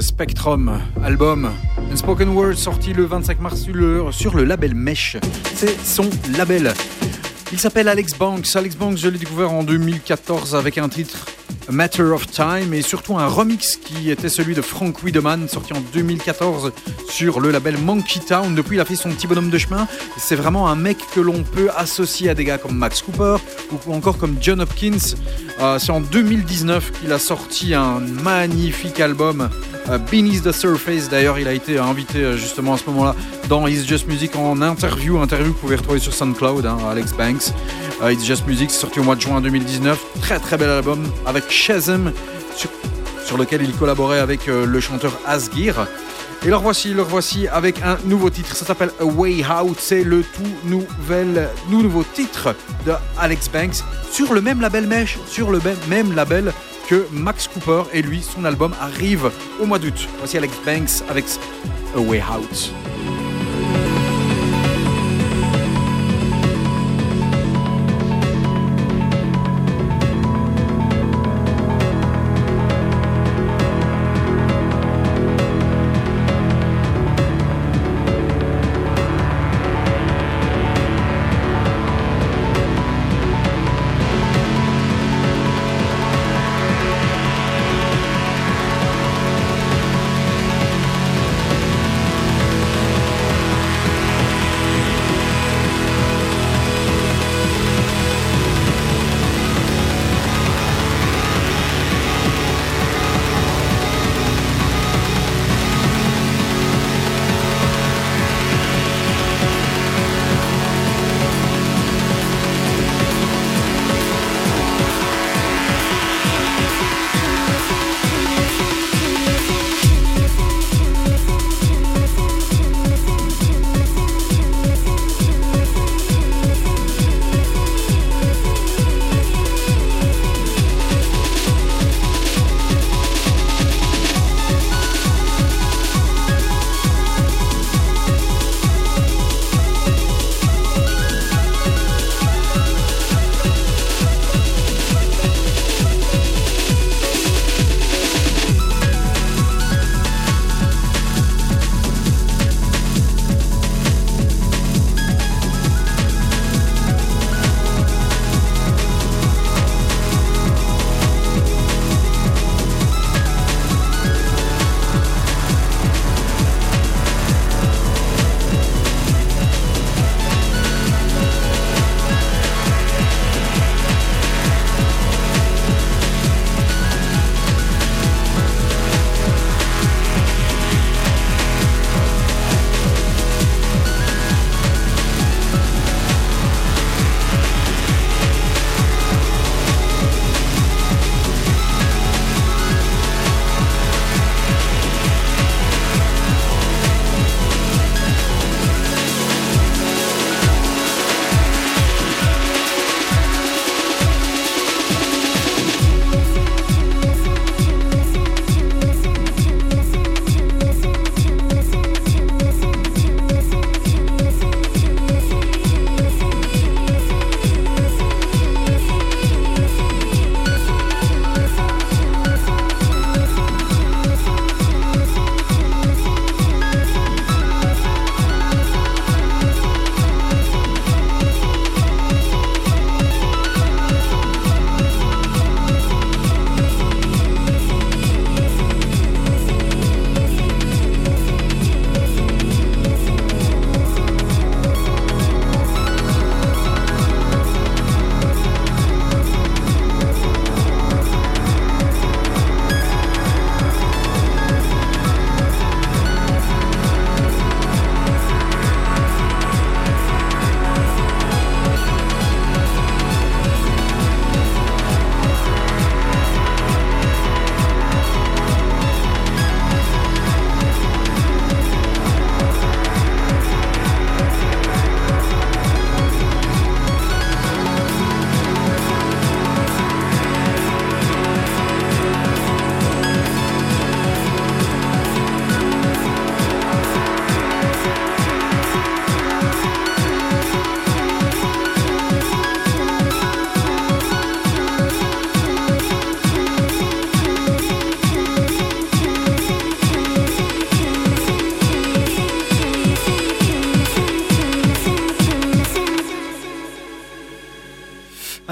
[0.00, 1.50] Spectrum, album
[1.90, 3.60] Unspoken Word sorti le 25 mars
[4.10, 5.16] sur le, label Mesh.
[5.54, 6.74] C'est son label.
[7.52, 8.56] Il s'appelle Alex Banks.
[8.56, 11.26] Alex Banks, je l'ai découvert en 2014 avec un titre
[11.68, 15.72] A Matter of Time et surtout un remix qui était celui de Frank Wiedemann sorti
[15.72, 16.72] en 2014
[17.08, 18.54] sur le label Monkey Town.
[18.54, 19.88] Depuis, il a fait son petit bonhomme de chemin.
[20.18, 23.36] C'est vraiment un mec que l'on peut associer à des gars comme Max Cooper
[23.86, 25.14] ou encore comme John Hopkins.
[25.60, 29.48] Euh, C'est en 2019 qu'il a sorti un magnifique album
[30.10, 31.08] Beneath the Surface.
[31.08, 33.14] D'ailleurs, il a été invité euh, justement à ce moment-là
[33.48, 35.18] dans It's Just Music en interview.
[35.18, 37.52] Interview que vous pouvez retrouver sur SoundCloud, hein, Alex Banks.
[38.02, 39.98] Euh, It's Just Music, sorti au mois de juin 2019.
[40.20, 42.12] Très très bel album avec Shazam
[43.24, 45.86] sur, lequel il collaborait avec euh, le chanteur Asgir.
[46.44, 48.54] Et leur voici, leur voici avec un nouveau titre.
[48.56, 49.78] Ça s'appelle A Way Out.
[49.80, 52.54] C'est le tout nouvel, nouveau titre
[52.84, 56.52] de Alex Banks sur le même label Mesh, sur le même label
[56.88, 59.30] que Max Cooper et lui, son album arrive
[59.60, 60.08] au mois d'août.
[60.18, 61.24] Voici Alex Banks avec
[61.94, 62.72] A Way Out.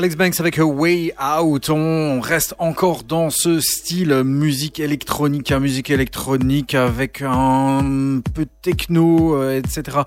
[0.04, 1.70] Alex Banks avec A Way Out.
[1.70, 8.50] On reste encore dans ce style musique électronique, hein, musique électronique avec un peu de
[8.60, 10.00] techno, euh, etc.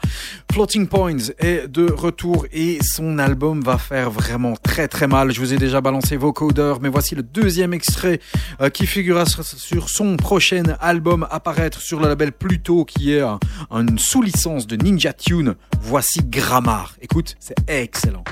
[0.51, 5.31] Floating Points est de retour et son album va faire vraiment très très mal.
[5.31, 8.19] Je vous ai déjà balancé vos codeurs, mais voici le deuxième extrait
[8.61, 13.39] euh, qui figurera sur, son prochain album apparaître sur le label Pluto qui est un-
[13.71, 15.55] une sous-licence de Ninja Tune.
[15.81, 16.93] Voici Grammar.
[17.01, 18.23] Écoute, c'est excellent.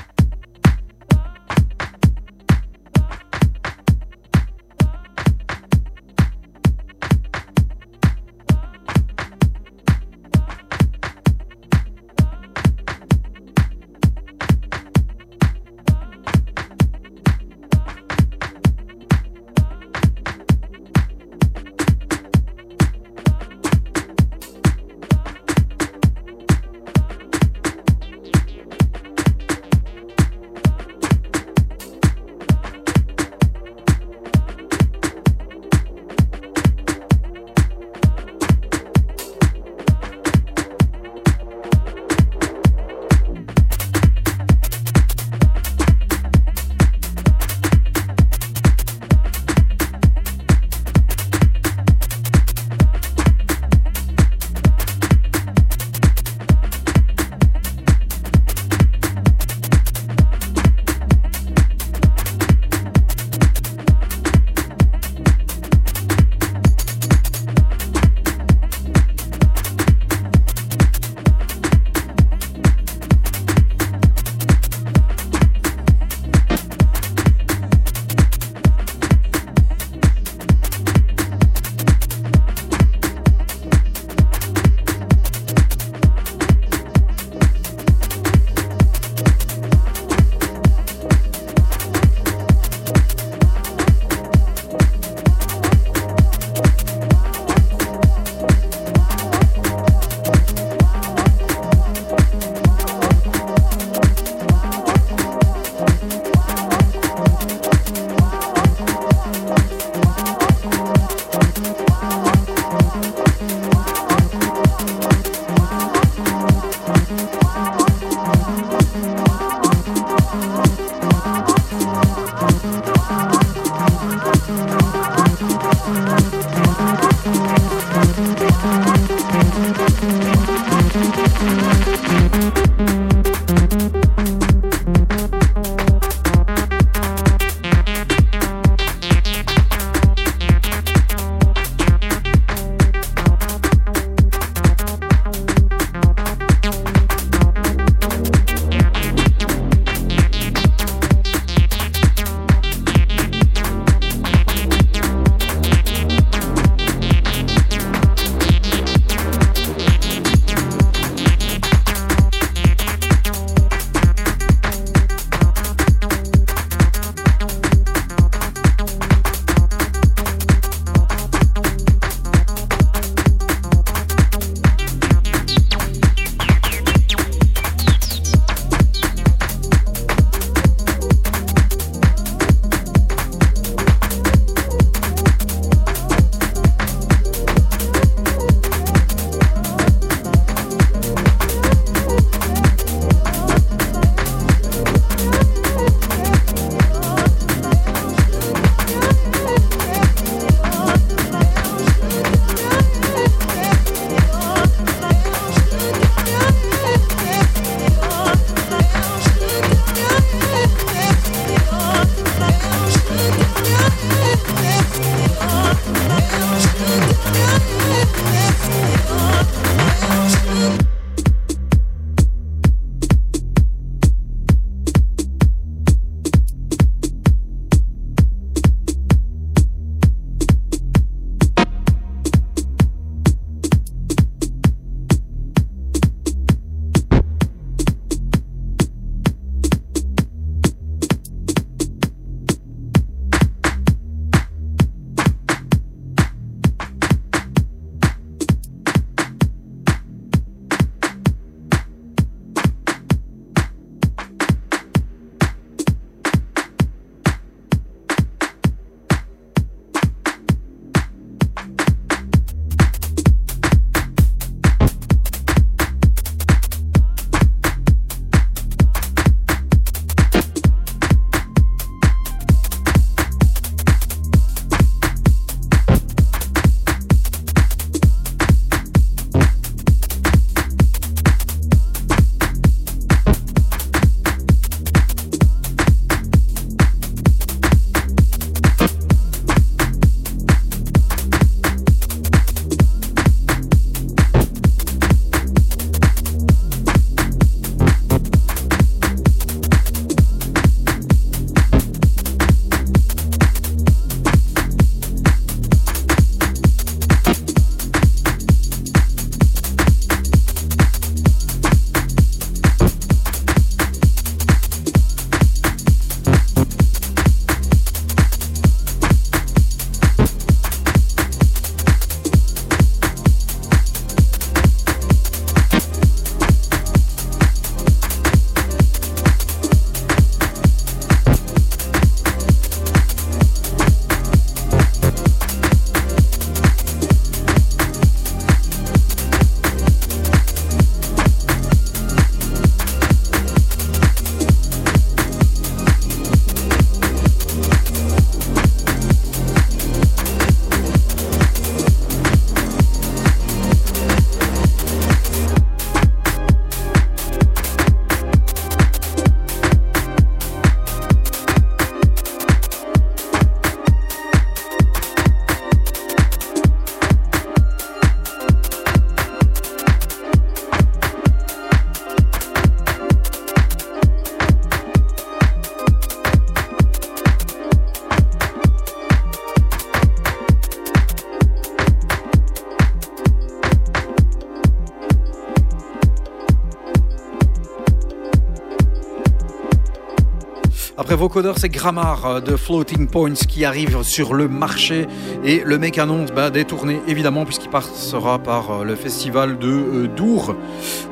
[391.06, 395.06] Après Vocodeur, c'est Grammar euh, de Floating Points qui arrive sur le marché
[395.44, 399.68] et le mec annonce bah, des tournées évidemment puisqu'il passera par euh, le festival de
[399.68, 400.56] euh, Dour.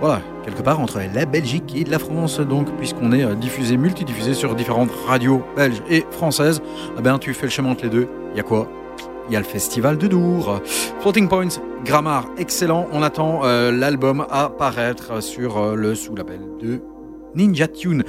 [0.01, 4.57] Voilà, quelque part entre la Belgique et la France donc puisqu'on est diffusé, multidiffusé sur
[4.57, 6.61] différentes radios belges et françaises.
[6.99, 8.69] Eh ben, tu fais le chemin entre les deux, il y a quoi?
[9.29, 10.61] Il y a le festival de Dour.
[11.03, 12.89] Floating Points, Grammar, excellent.
[12.91, 16.83] On attend l'album à paraître sur le sous-label de
[17.35, 18.05] Ninja Tune.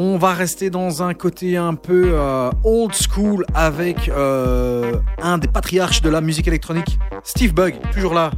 [0.00, 5.48] On va rester dans un côté un peu euh, old school avec euh, un des
[5.48, 8.30] patriarches de la musique électronique, Steve Bug, toujours là,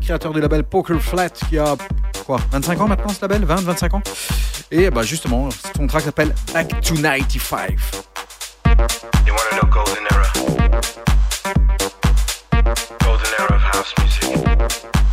[0.00, 1.76] créateur du label Poker Flat qui a
[2.26, 3.44] quoi 25 ans maintenant ce label?
[3.44, 4.02] 20 25 ans?
[4.72, 7.70] Et bah justement son track s'appelle Back to 95
[9.24, 10.32] you wanna know golden era?
[13.04, 15.03] Golden era of house music.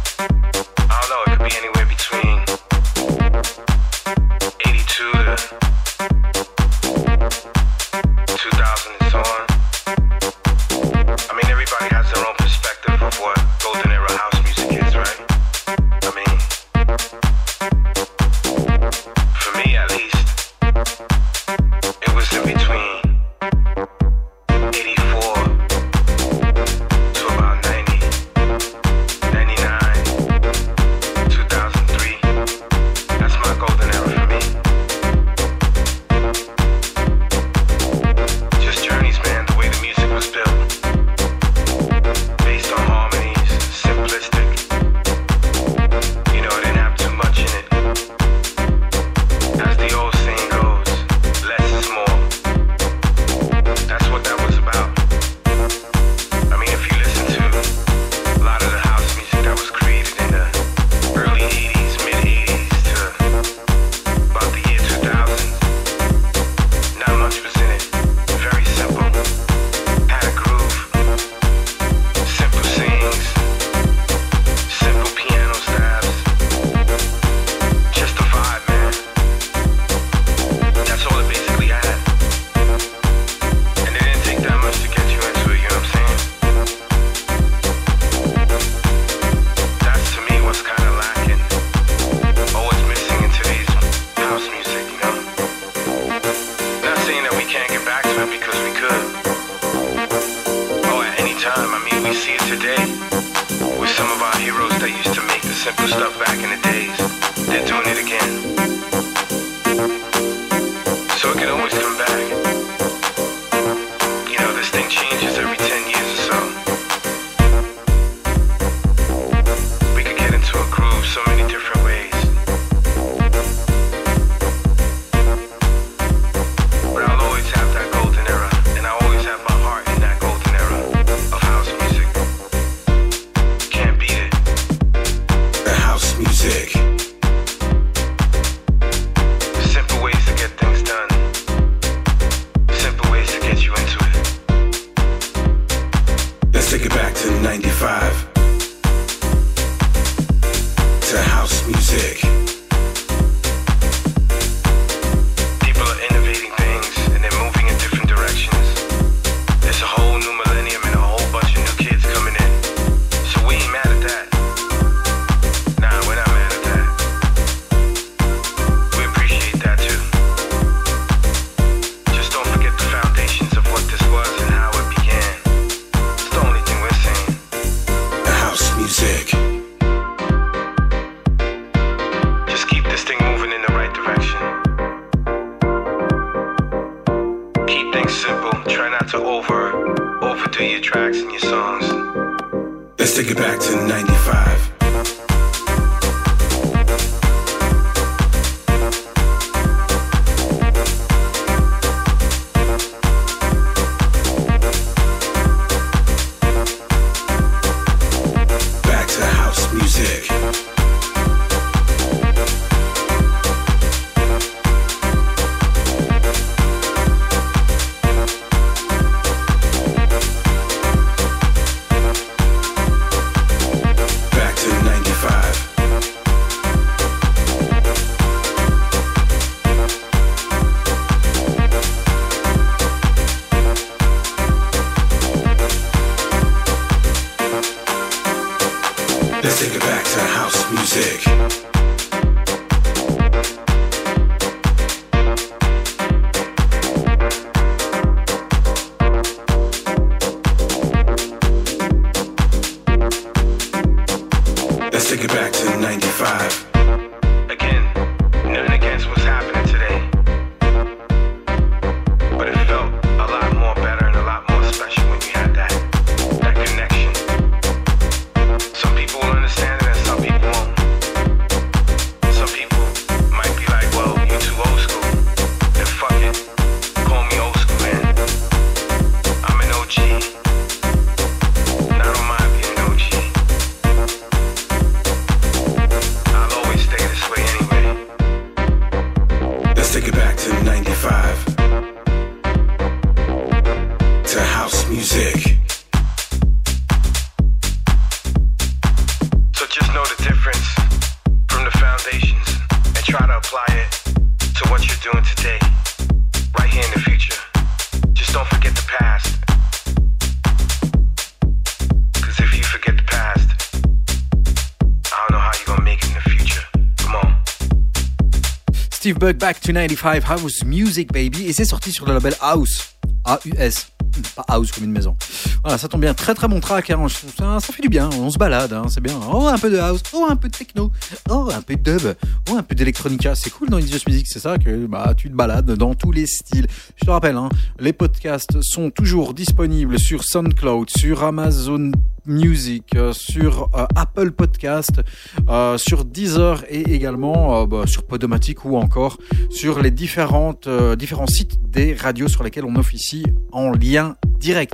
[319.22, 321.46] Buck Back to 95 House Music Baby.
[321.46, 322.96] Et c'est sorti sur le label House.
[323.24, 323.92] A-U-S
[324.36, 325.16] pas House comme une maison.
[325.62, 326.16] Voilà ça tombe bien.
[326.16, 327.06] Très très bon track hein.
[327.08, 328.10] Ça, ça fait du bien.
[328.20, 329.20] On se balade hein, c'est bien.
[329.32, 330.02] Oh un peu de house.
[330.12, 330.92] Oh un peu de techno.
[331.30, 332.16] Oh un peu de dub.
[332.50, 333.36] Oh un peu d'électronica.
[333.36, 336.26] C'est cool dans Just Music c'est ça que bah, tu te balades dans tous les
[336.26, 336.68] styles.
[336.96, 337.50] Je te rappelle hein,
[337.80, 341.92] les podcasts sont toujours disponibles sur SoundCloud sur Amazon
[342.32, 345.02] Music, euh, sur euh, Apple Podcast,
[345.50, 349.18] euh, sur Deezer et également bah, sur Podomatic ou encore
[349.50, 350.68] sur les différentes,
[350.98, 354.74] différents sites des radios sur lesquels on officie en lien direct.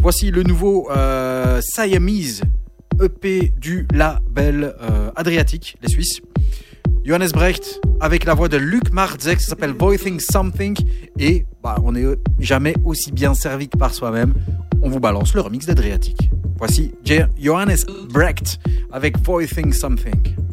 [0.00, 0.88] Voici le nouveau
[1.60, 2.42] Siamese
[3.00, 4.74] EP du label
[5.14, 6.20] Adriatique, les Suisses.
[7.04, 10.76] Johannes Brecht avec la voix de Luc Marzek, ça s'appelle Voicing Something
[11.18, 12.04] et bah, on n'est
[12.40, 14.34] jamais aussi bien servi que par soi-même.
[14.82, 16.30] On vous balance le remix d'Adriatique.
[16.58, 18.58] Voici J- Johannes Brecht
[18.90, 20.45] avec Voicing Something.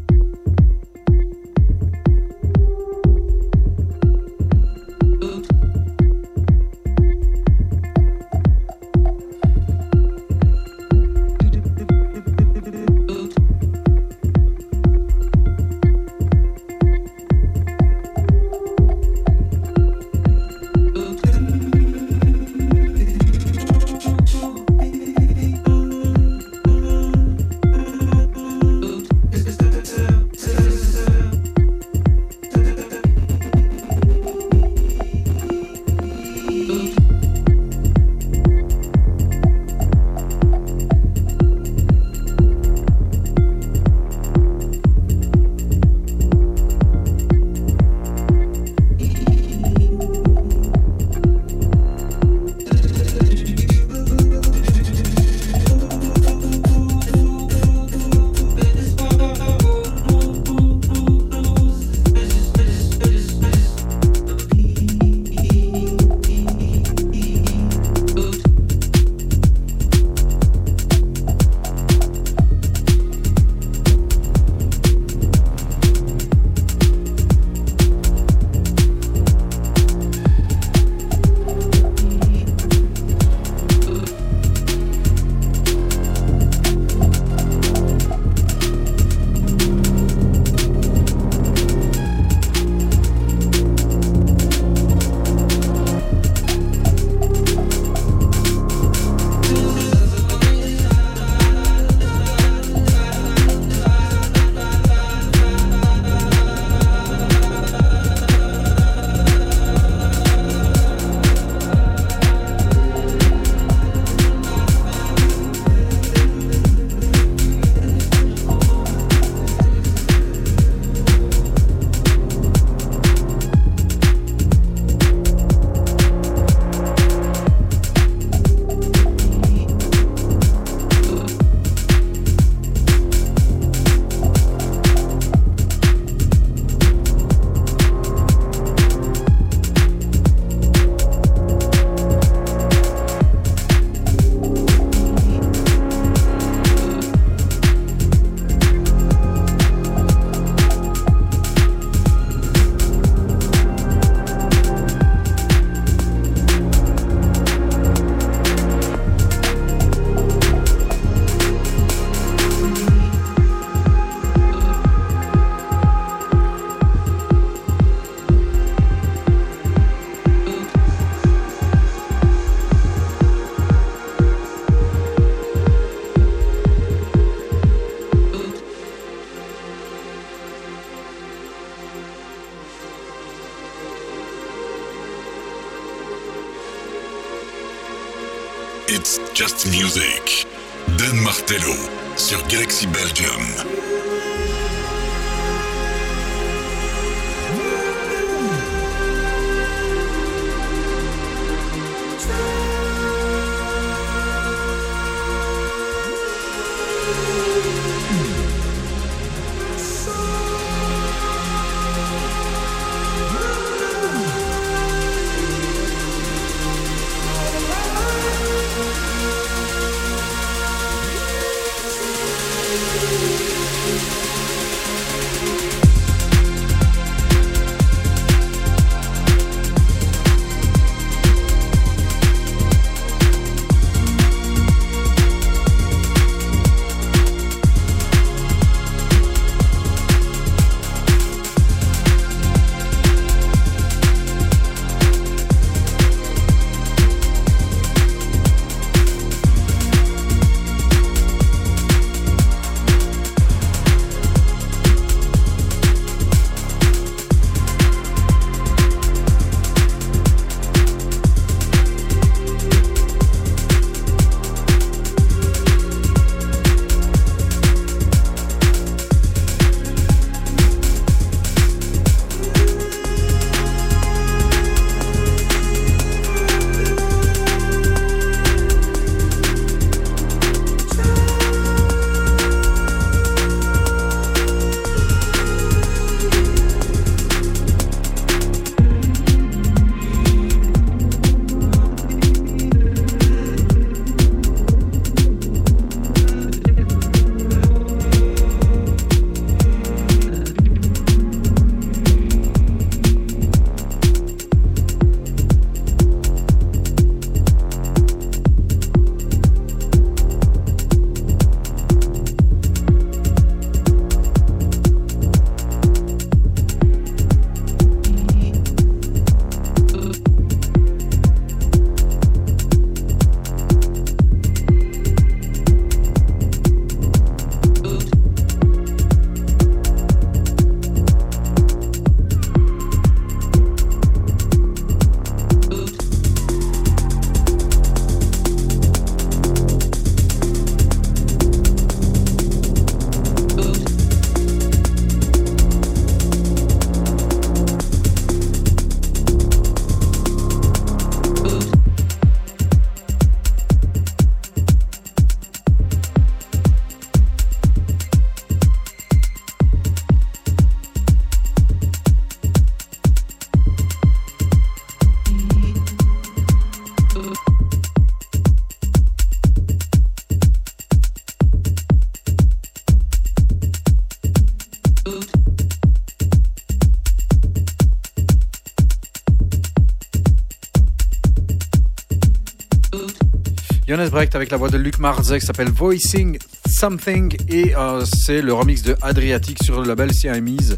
[384.15, 386.37] Avec la voix de Luc Marzek s'appelle Voicing
[386.69, 390.77] Something et euh, c'est le remix de Adriatic sur le label CMEs.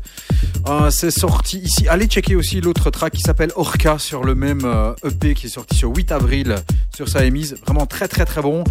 [0.67, 1.87] Euh, c'est sorti ici.
[1.87, 5.49] Allez checker aussi l'autre track qui s'appelle Orca sur le même euh, EP qui est
[5.49, 6.55] sorti sur 8 avril
[6.95, 7.55] sur Siamese.
[7.65, 8.63] Vraiment très très très bon.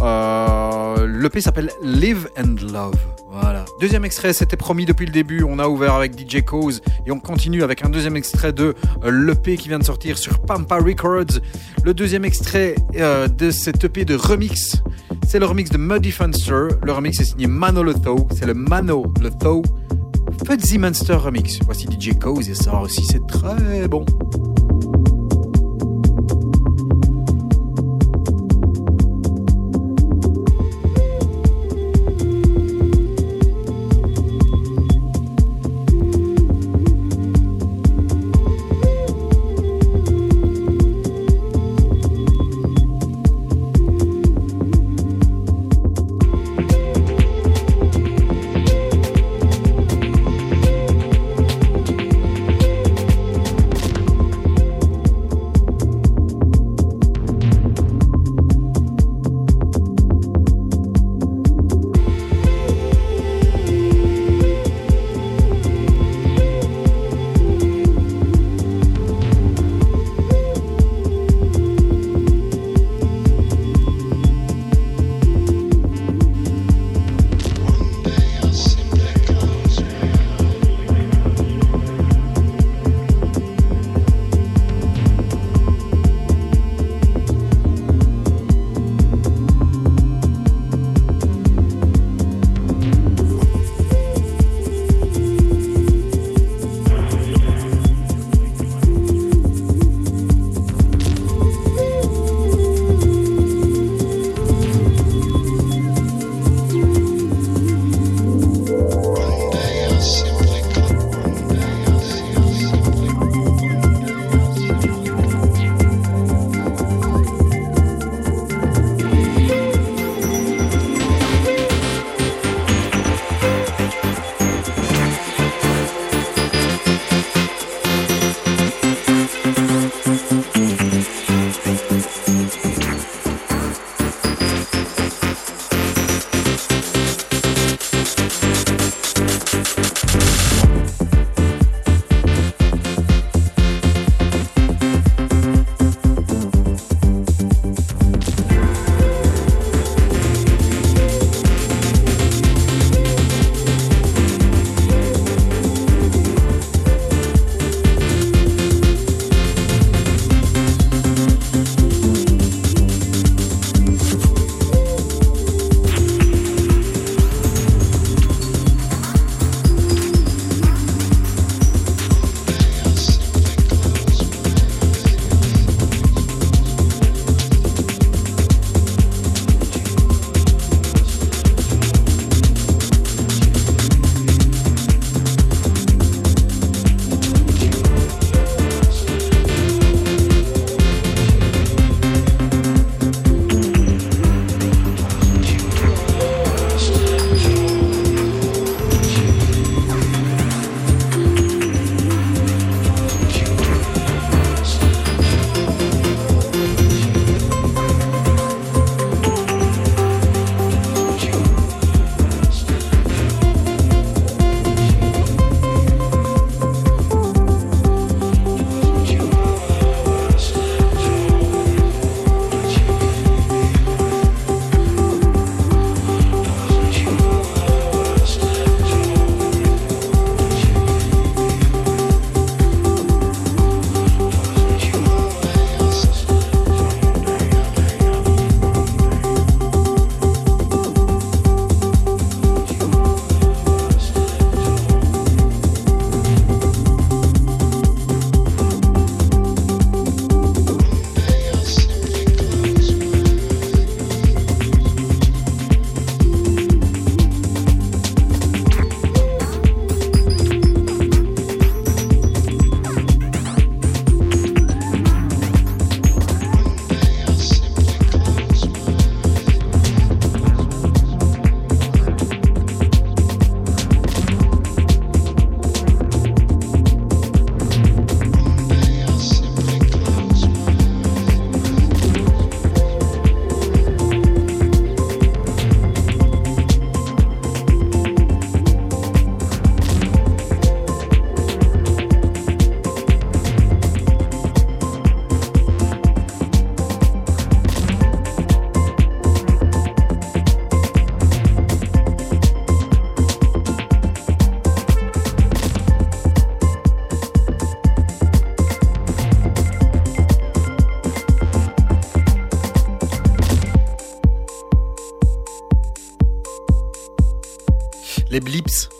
[0.00, 2.96] Euh, L'EP s'appelle Live and Love.
[3.30, 3.64] Voilà.
[3.80, 5.44] Deuxième extrait, c'était promis depuis le début.
[5.44, 8.74] On a ouvert avec DJ Cause et on continue avec un deuxième extrait de
[9.04, 11.40] l'EP qui vient de sortir sur Pampa Records.
[11.84, 14.82] Le deuxième extrait euh, de cet EP de remix,
[15.26, 16.68] c'est le remix de Muddy Funster.
[16.82, 18.26] Le remix est signé Mano Letho.
[18.36, 19.62] C'est le Mano Letho
[20.46, 21.58] Fuzzy Monster Remix.
[21.64, 24.04] Voici DJ Cause et ça aussi, c'est très bon.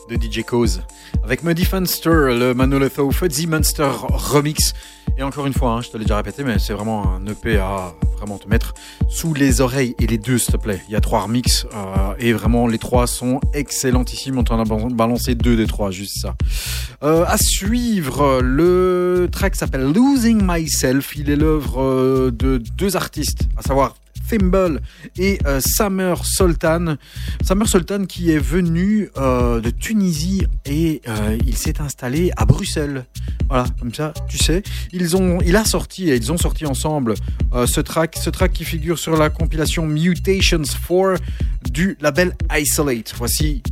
[0.08, 0.82] De DJ Cause
[1.22, 4.72] avec Muddy Funster, le Manolitho Fuzzy Monster remix.
[5.18, 7.58] Et encore une fois, hein, je te l'ai déjà répété, mais c'est vraiment un EP
[7.58, 8.74] à vraiment te mettre
[9.08, 10.80] sous les oreilles et les deux, s'il te plaît.
[10.88, 14.38] Il y a trois remix euh, et vraiment les trois sont excellentissimes.
[14.38, 16.34] On t'en a balancé deux des trois, juste ça.
[17.02, 21.16] Euh, à suivre, le track s'appelle Losing Myself.
[21.16, 23.96] Il est l'œuvre euh, de deux artistes, à savoir
[24.28, 24.80] Thimble
[25.16, 26.96] et euh, Samer Sultan.
[27.42, 33.06] Samer Sultan qui est venu euh, de Tunisie et euh, il s'est installé à Bruxelles.
[33.48, 34.62] Voilà, comme ça, tu sais.
[34.92, 37.14] Ils ont, il a sorti et ils ont sorti ensemble
[37.54, 41.20] euh, ce track, ce track qui figure sur la compilation Mutations 4
[41.70, 43.14] du label Isolate.
[43.16, 43.62] Voici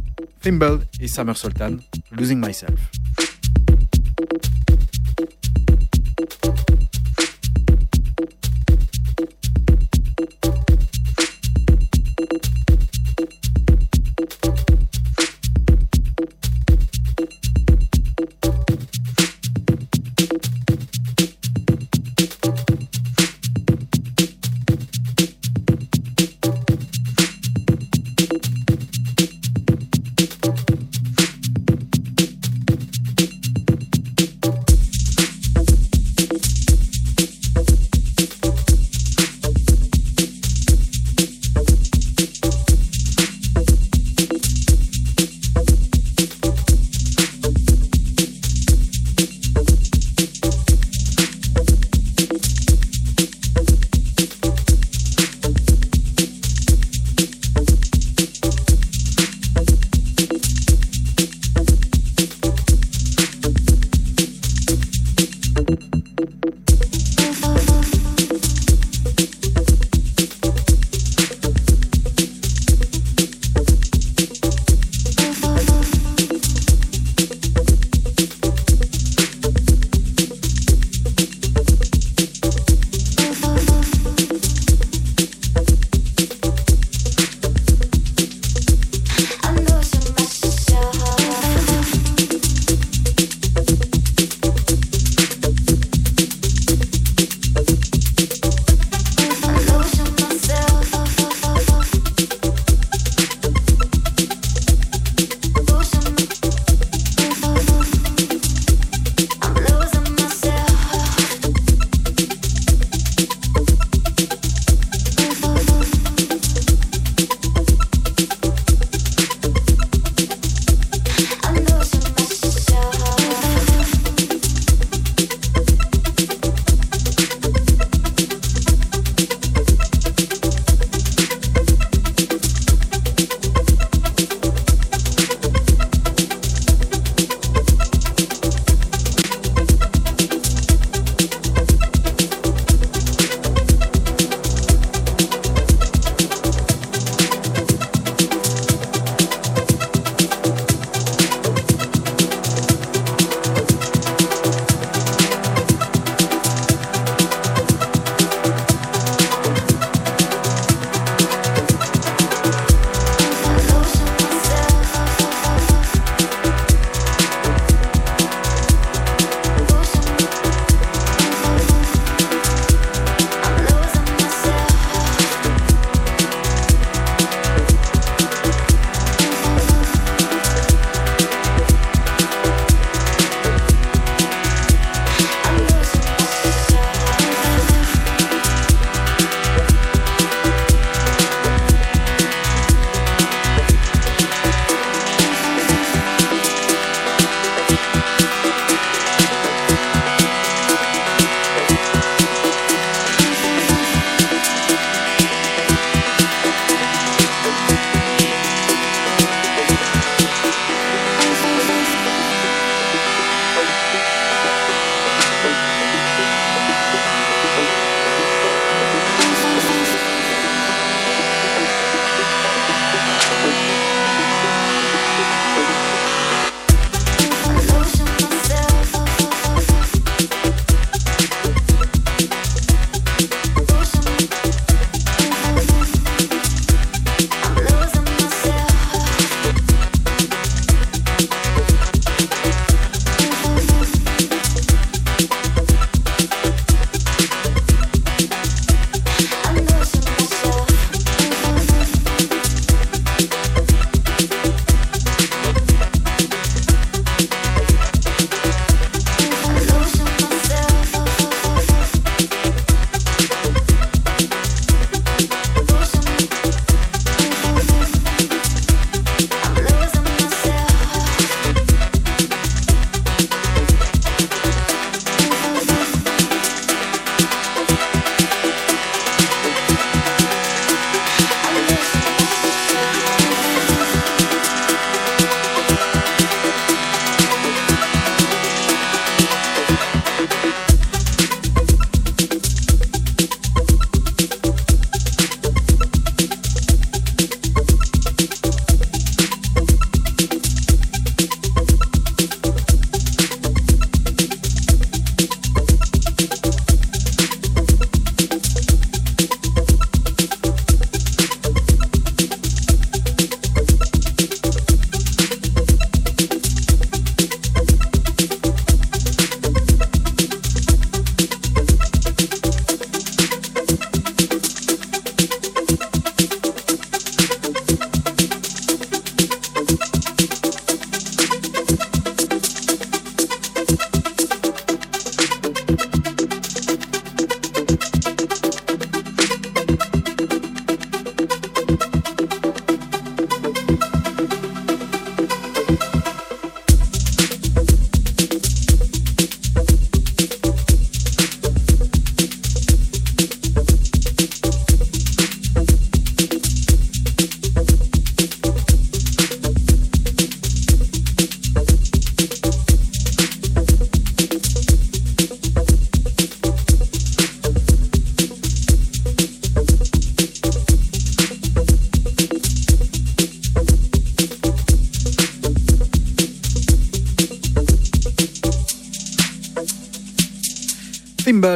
[0.40, 1.76] Thimble et Samer Sultan,
[2.12, 2.90] Losing Myself.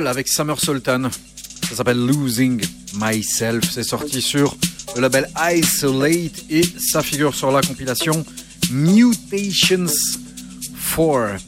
[0.06, 1.10] Avec Summer Sultan.
[1.68, 2.64] Ça s'appelle Losing
[2.94, 3.70] Myself.
[3.70, 4.56] C'est sorti sur
[4.94, 8.24] le label Isolate et ça figure sur la compilation
[8.70, 9.86] Mutations
[10.96, 11.38] 4.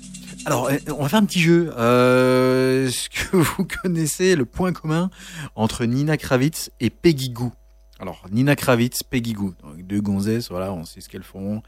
[0.44, 1.72] Alors, euh, on va faire un petit jeu.
[1.78, 5.10] Euh, Est-ce que vous connaissez le point commun
[5.54, 7.52] entre Nina Kravitz et Peggy Goo
[8.02, 9.54] alors, Nina Kravitz, Peggy Goo.
[9.78, 11.62] Deux gonzesses, voilà, on sait ce qu'elles font.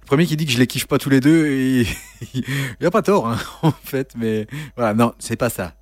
[0.00, 1.86] Le premier qui dit que je les kiffe pas tous les deux, et
[2.34, 4.46] il a pas tort, hein, en fait, mais
[4.76, 5.74] voilà, non, c'est pas ça.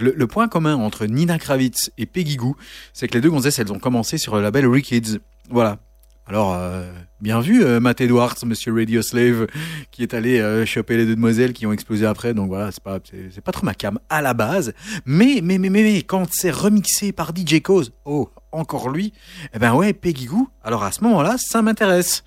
[0.00, 2.56] Le, point commun entre Nina Kravitz et Peggy Goo,
[2.92, 5.18] c'est que les deux gonzesses, elles ont commencé sur le label Rikids.
[5.50, 5.78] Voilà.
[6.26, 6.84] Alors, euh,
[7.22, 9.46] bien vu, euh, Matt Edwards, Monsieur Radio Slave,
[9.90, 12.34] qui est allé euh, choper les deux demoiselles qui ont explosé après.
[12.34, 14.74] Donc voilà, c'est pas, pas trop ma cam à la base.
[15.06, 19.14] Mais, mais, mais, mais, mais, quand c'est remixé par DJ Cause, oh, encore lui,
[19.54, 20.48] eh ben ouais, Peggy Goo.
[20.62, 22.24] Alors à ce moment-là, ça m'intéresse.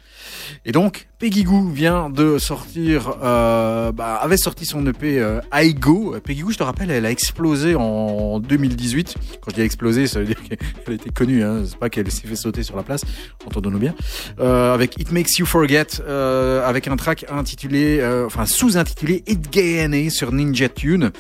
[0.65, 5.75] Et donc, Peggy Goo vient de sortir, euh, bah, avait sorti son EP euh, I
[5.75, 6.15] Go.
[6.23, 9.17] Peggy Goo, je te rappelle, elle a explosé en 2018.
[9.39, 11.43] Quand je dis explosé, ça veut dire qu'elle était connue.
[11.43, 11.61] Hein.
[11.67, 13.03] C'est pas qu'elle s'est fait sauter sur la place.
[13.45, 13.93] Entendons-nous bien.
[14.39, 20.09] Euh, avec It Makes You Forget, euh, avec un track intitulé, enfin sous-intitulé It Gay
[20.09, 21.11] sur Ninja Tune.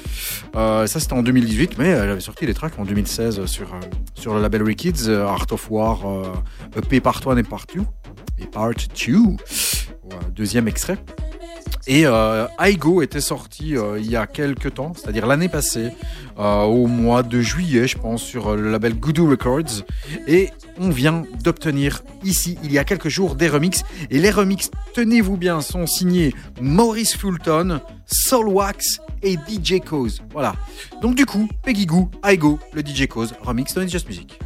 [0.55, 3.67] Ça c'était en 2018, mais elle avait sorti des tracks en 2016 sur
[4.21, 5.99] sur le label Rikids, euh, Art of War,
[6.75, 7.81] EP Part 1 et Part 2
[8.39, 9.15] et Part 2.
[10.11, 10.97] Voilà, deuxième extrait.
[11.87, 15.89] Et euh, Aigo était sorti euh, il y a quelques temps, c'est-à-dire l'année passée,
[16.37, 19.83] euh, au mois de juillet, je pense, sur euh, le label Goodoo Records.
[20.27, 23.83] Et on vient d'obtenir ici, il y a quelques jours, des remixes.
[24.11, 30.21] Et les remixes, tenez-vous bien, sont signés Maurice Fulton, Soulwax et DJ Cause.
[30.31, 30.55] Voilà.
[31.01, 34.39] Donc du coup, Peggy Goo, Aigo, le DJ Cause, remix de Just Music.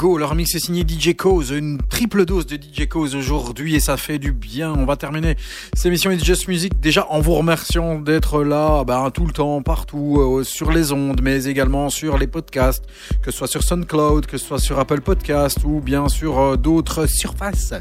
[0.00, 3.96] Leur mix est signé DJ Cause, une triple dose de DJ Cause aujourd'hui et ça
[3.96, 4.72] fait du bien.
[4.72, 5.36] On va terminer
[5.74, 9.62] cette émission It's Just Music déjà en vous remerciant d'être là ben, tout le temps,
[9.62, 12.84] partout, euh, sur les ondes, mais également sur les podcasts,
[13.22, 16.56] que ce soit sur SoundCloud, que ce soit sur Apple Podcast ou bien sur euh,
[16.56, 17.74] d'autres surfaces.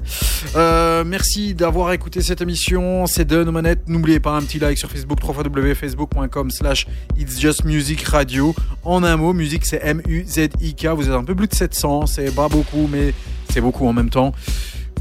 [0.56, 3.88] Euh, merci d'avoir écouté cette émission, c'est de nos manettes.
[3.88, 8.54] N'oubliez pas un petit like sur Facebook, www.facebook.com slash It's Just Music Radio.
[8.84, 12.48] En un mot, musique c'est M-U-Z-I-K, vous êtes un peu plus de 700, c'est pas
[12.49, 13.14] beaucoup, mais
[13.49, 14.34] c'est beaucoup en même temps.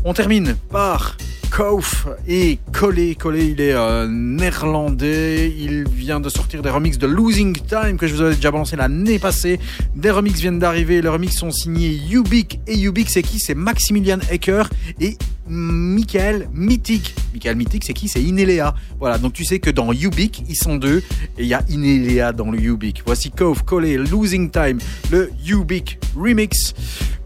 [0.04, 1.16] On termine par
[1.50, 3.14] Kauf et Collé.
[3.14, 5.50] Collé, il est euh, néerlandais.
[5.58, 8.76] Il vient de sortir des remixes de Losing Time que je vous avais déjà balancé
[8.76, 9.60] l'année passée.
[9.94, 11.02] Des remixes viennent d'arriver.
[11.02, 12.60] Les remixes sont signés Ubik.
[12.66, 13.40] Et Ubik, c'est qui?
[13.40, 14.64] C'est Maximilian Ecker
[15.00, 17.14] et Michael Mythic.
[17.40, 18.06] Michael Mythic, c'est qui?
[18.06, 18.74] C'est Ineléa.
[18.98, 20.98] Voilà, donc tu sais que dans Ubik, ils sont deux.
[21.38, 23.02] Et il y a Ineléa dans le Ubik.
[23.06, 24.78] Voici Kauf, Collé, Losing Time,
[25.10, 26.74] le Ubik remix.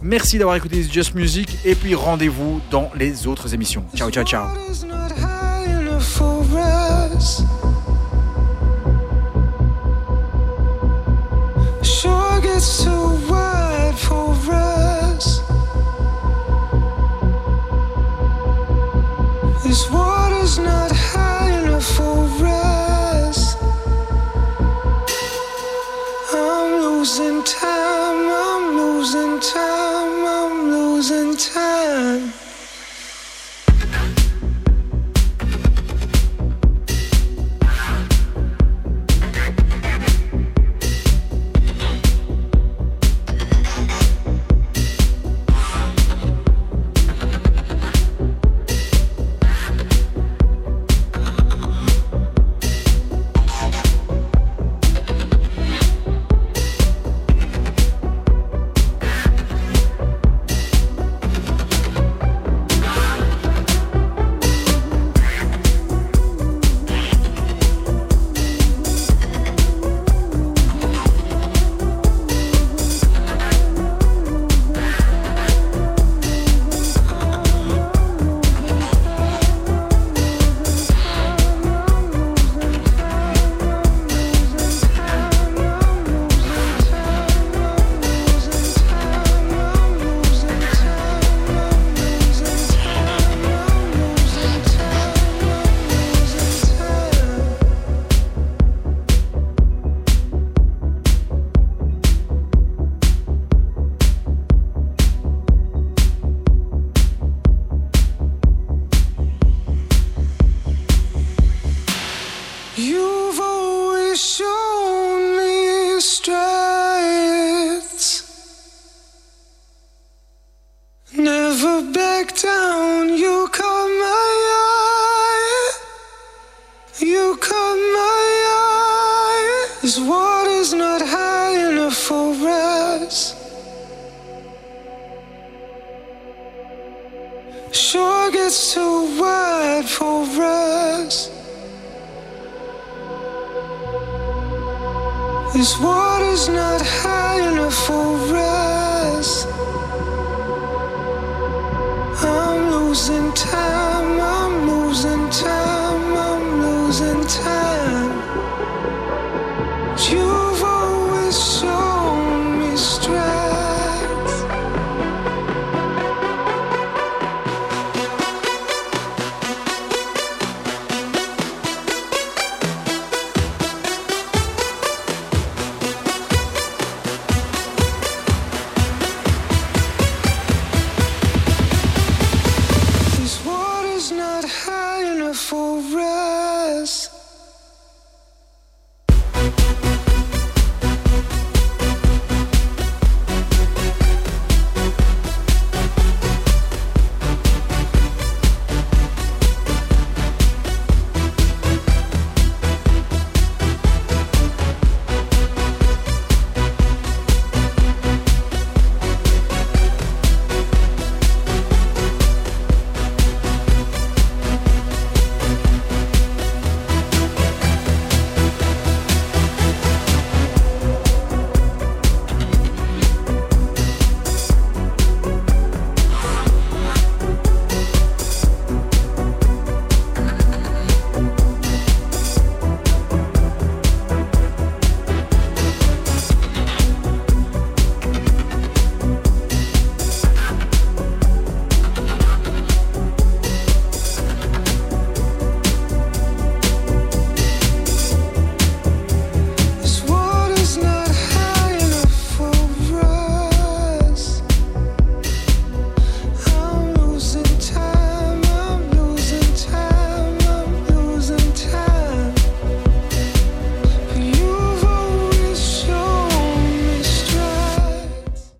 [0.02, 1.58] Merci d'avoir écouté Just Music.
[1.64, 3.84] Et puis rendez-vous dans les autres émissions.
[3.96, 4.46] Ciao, ciao, ciao.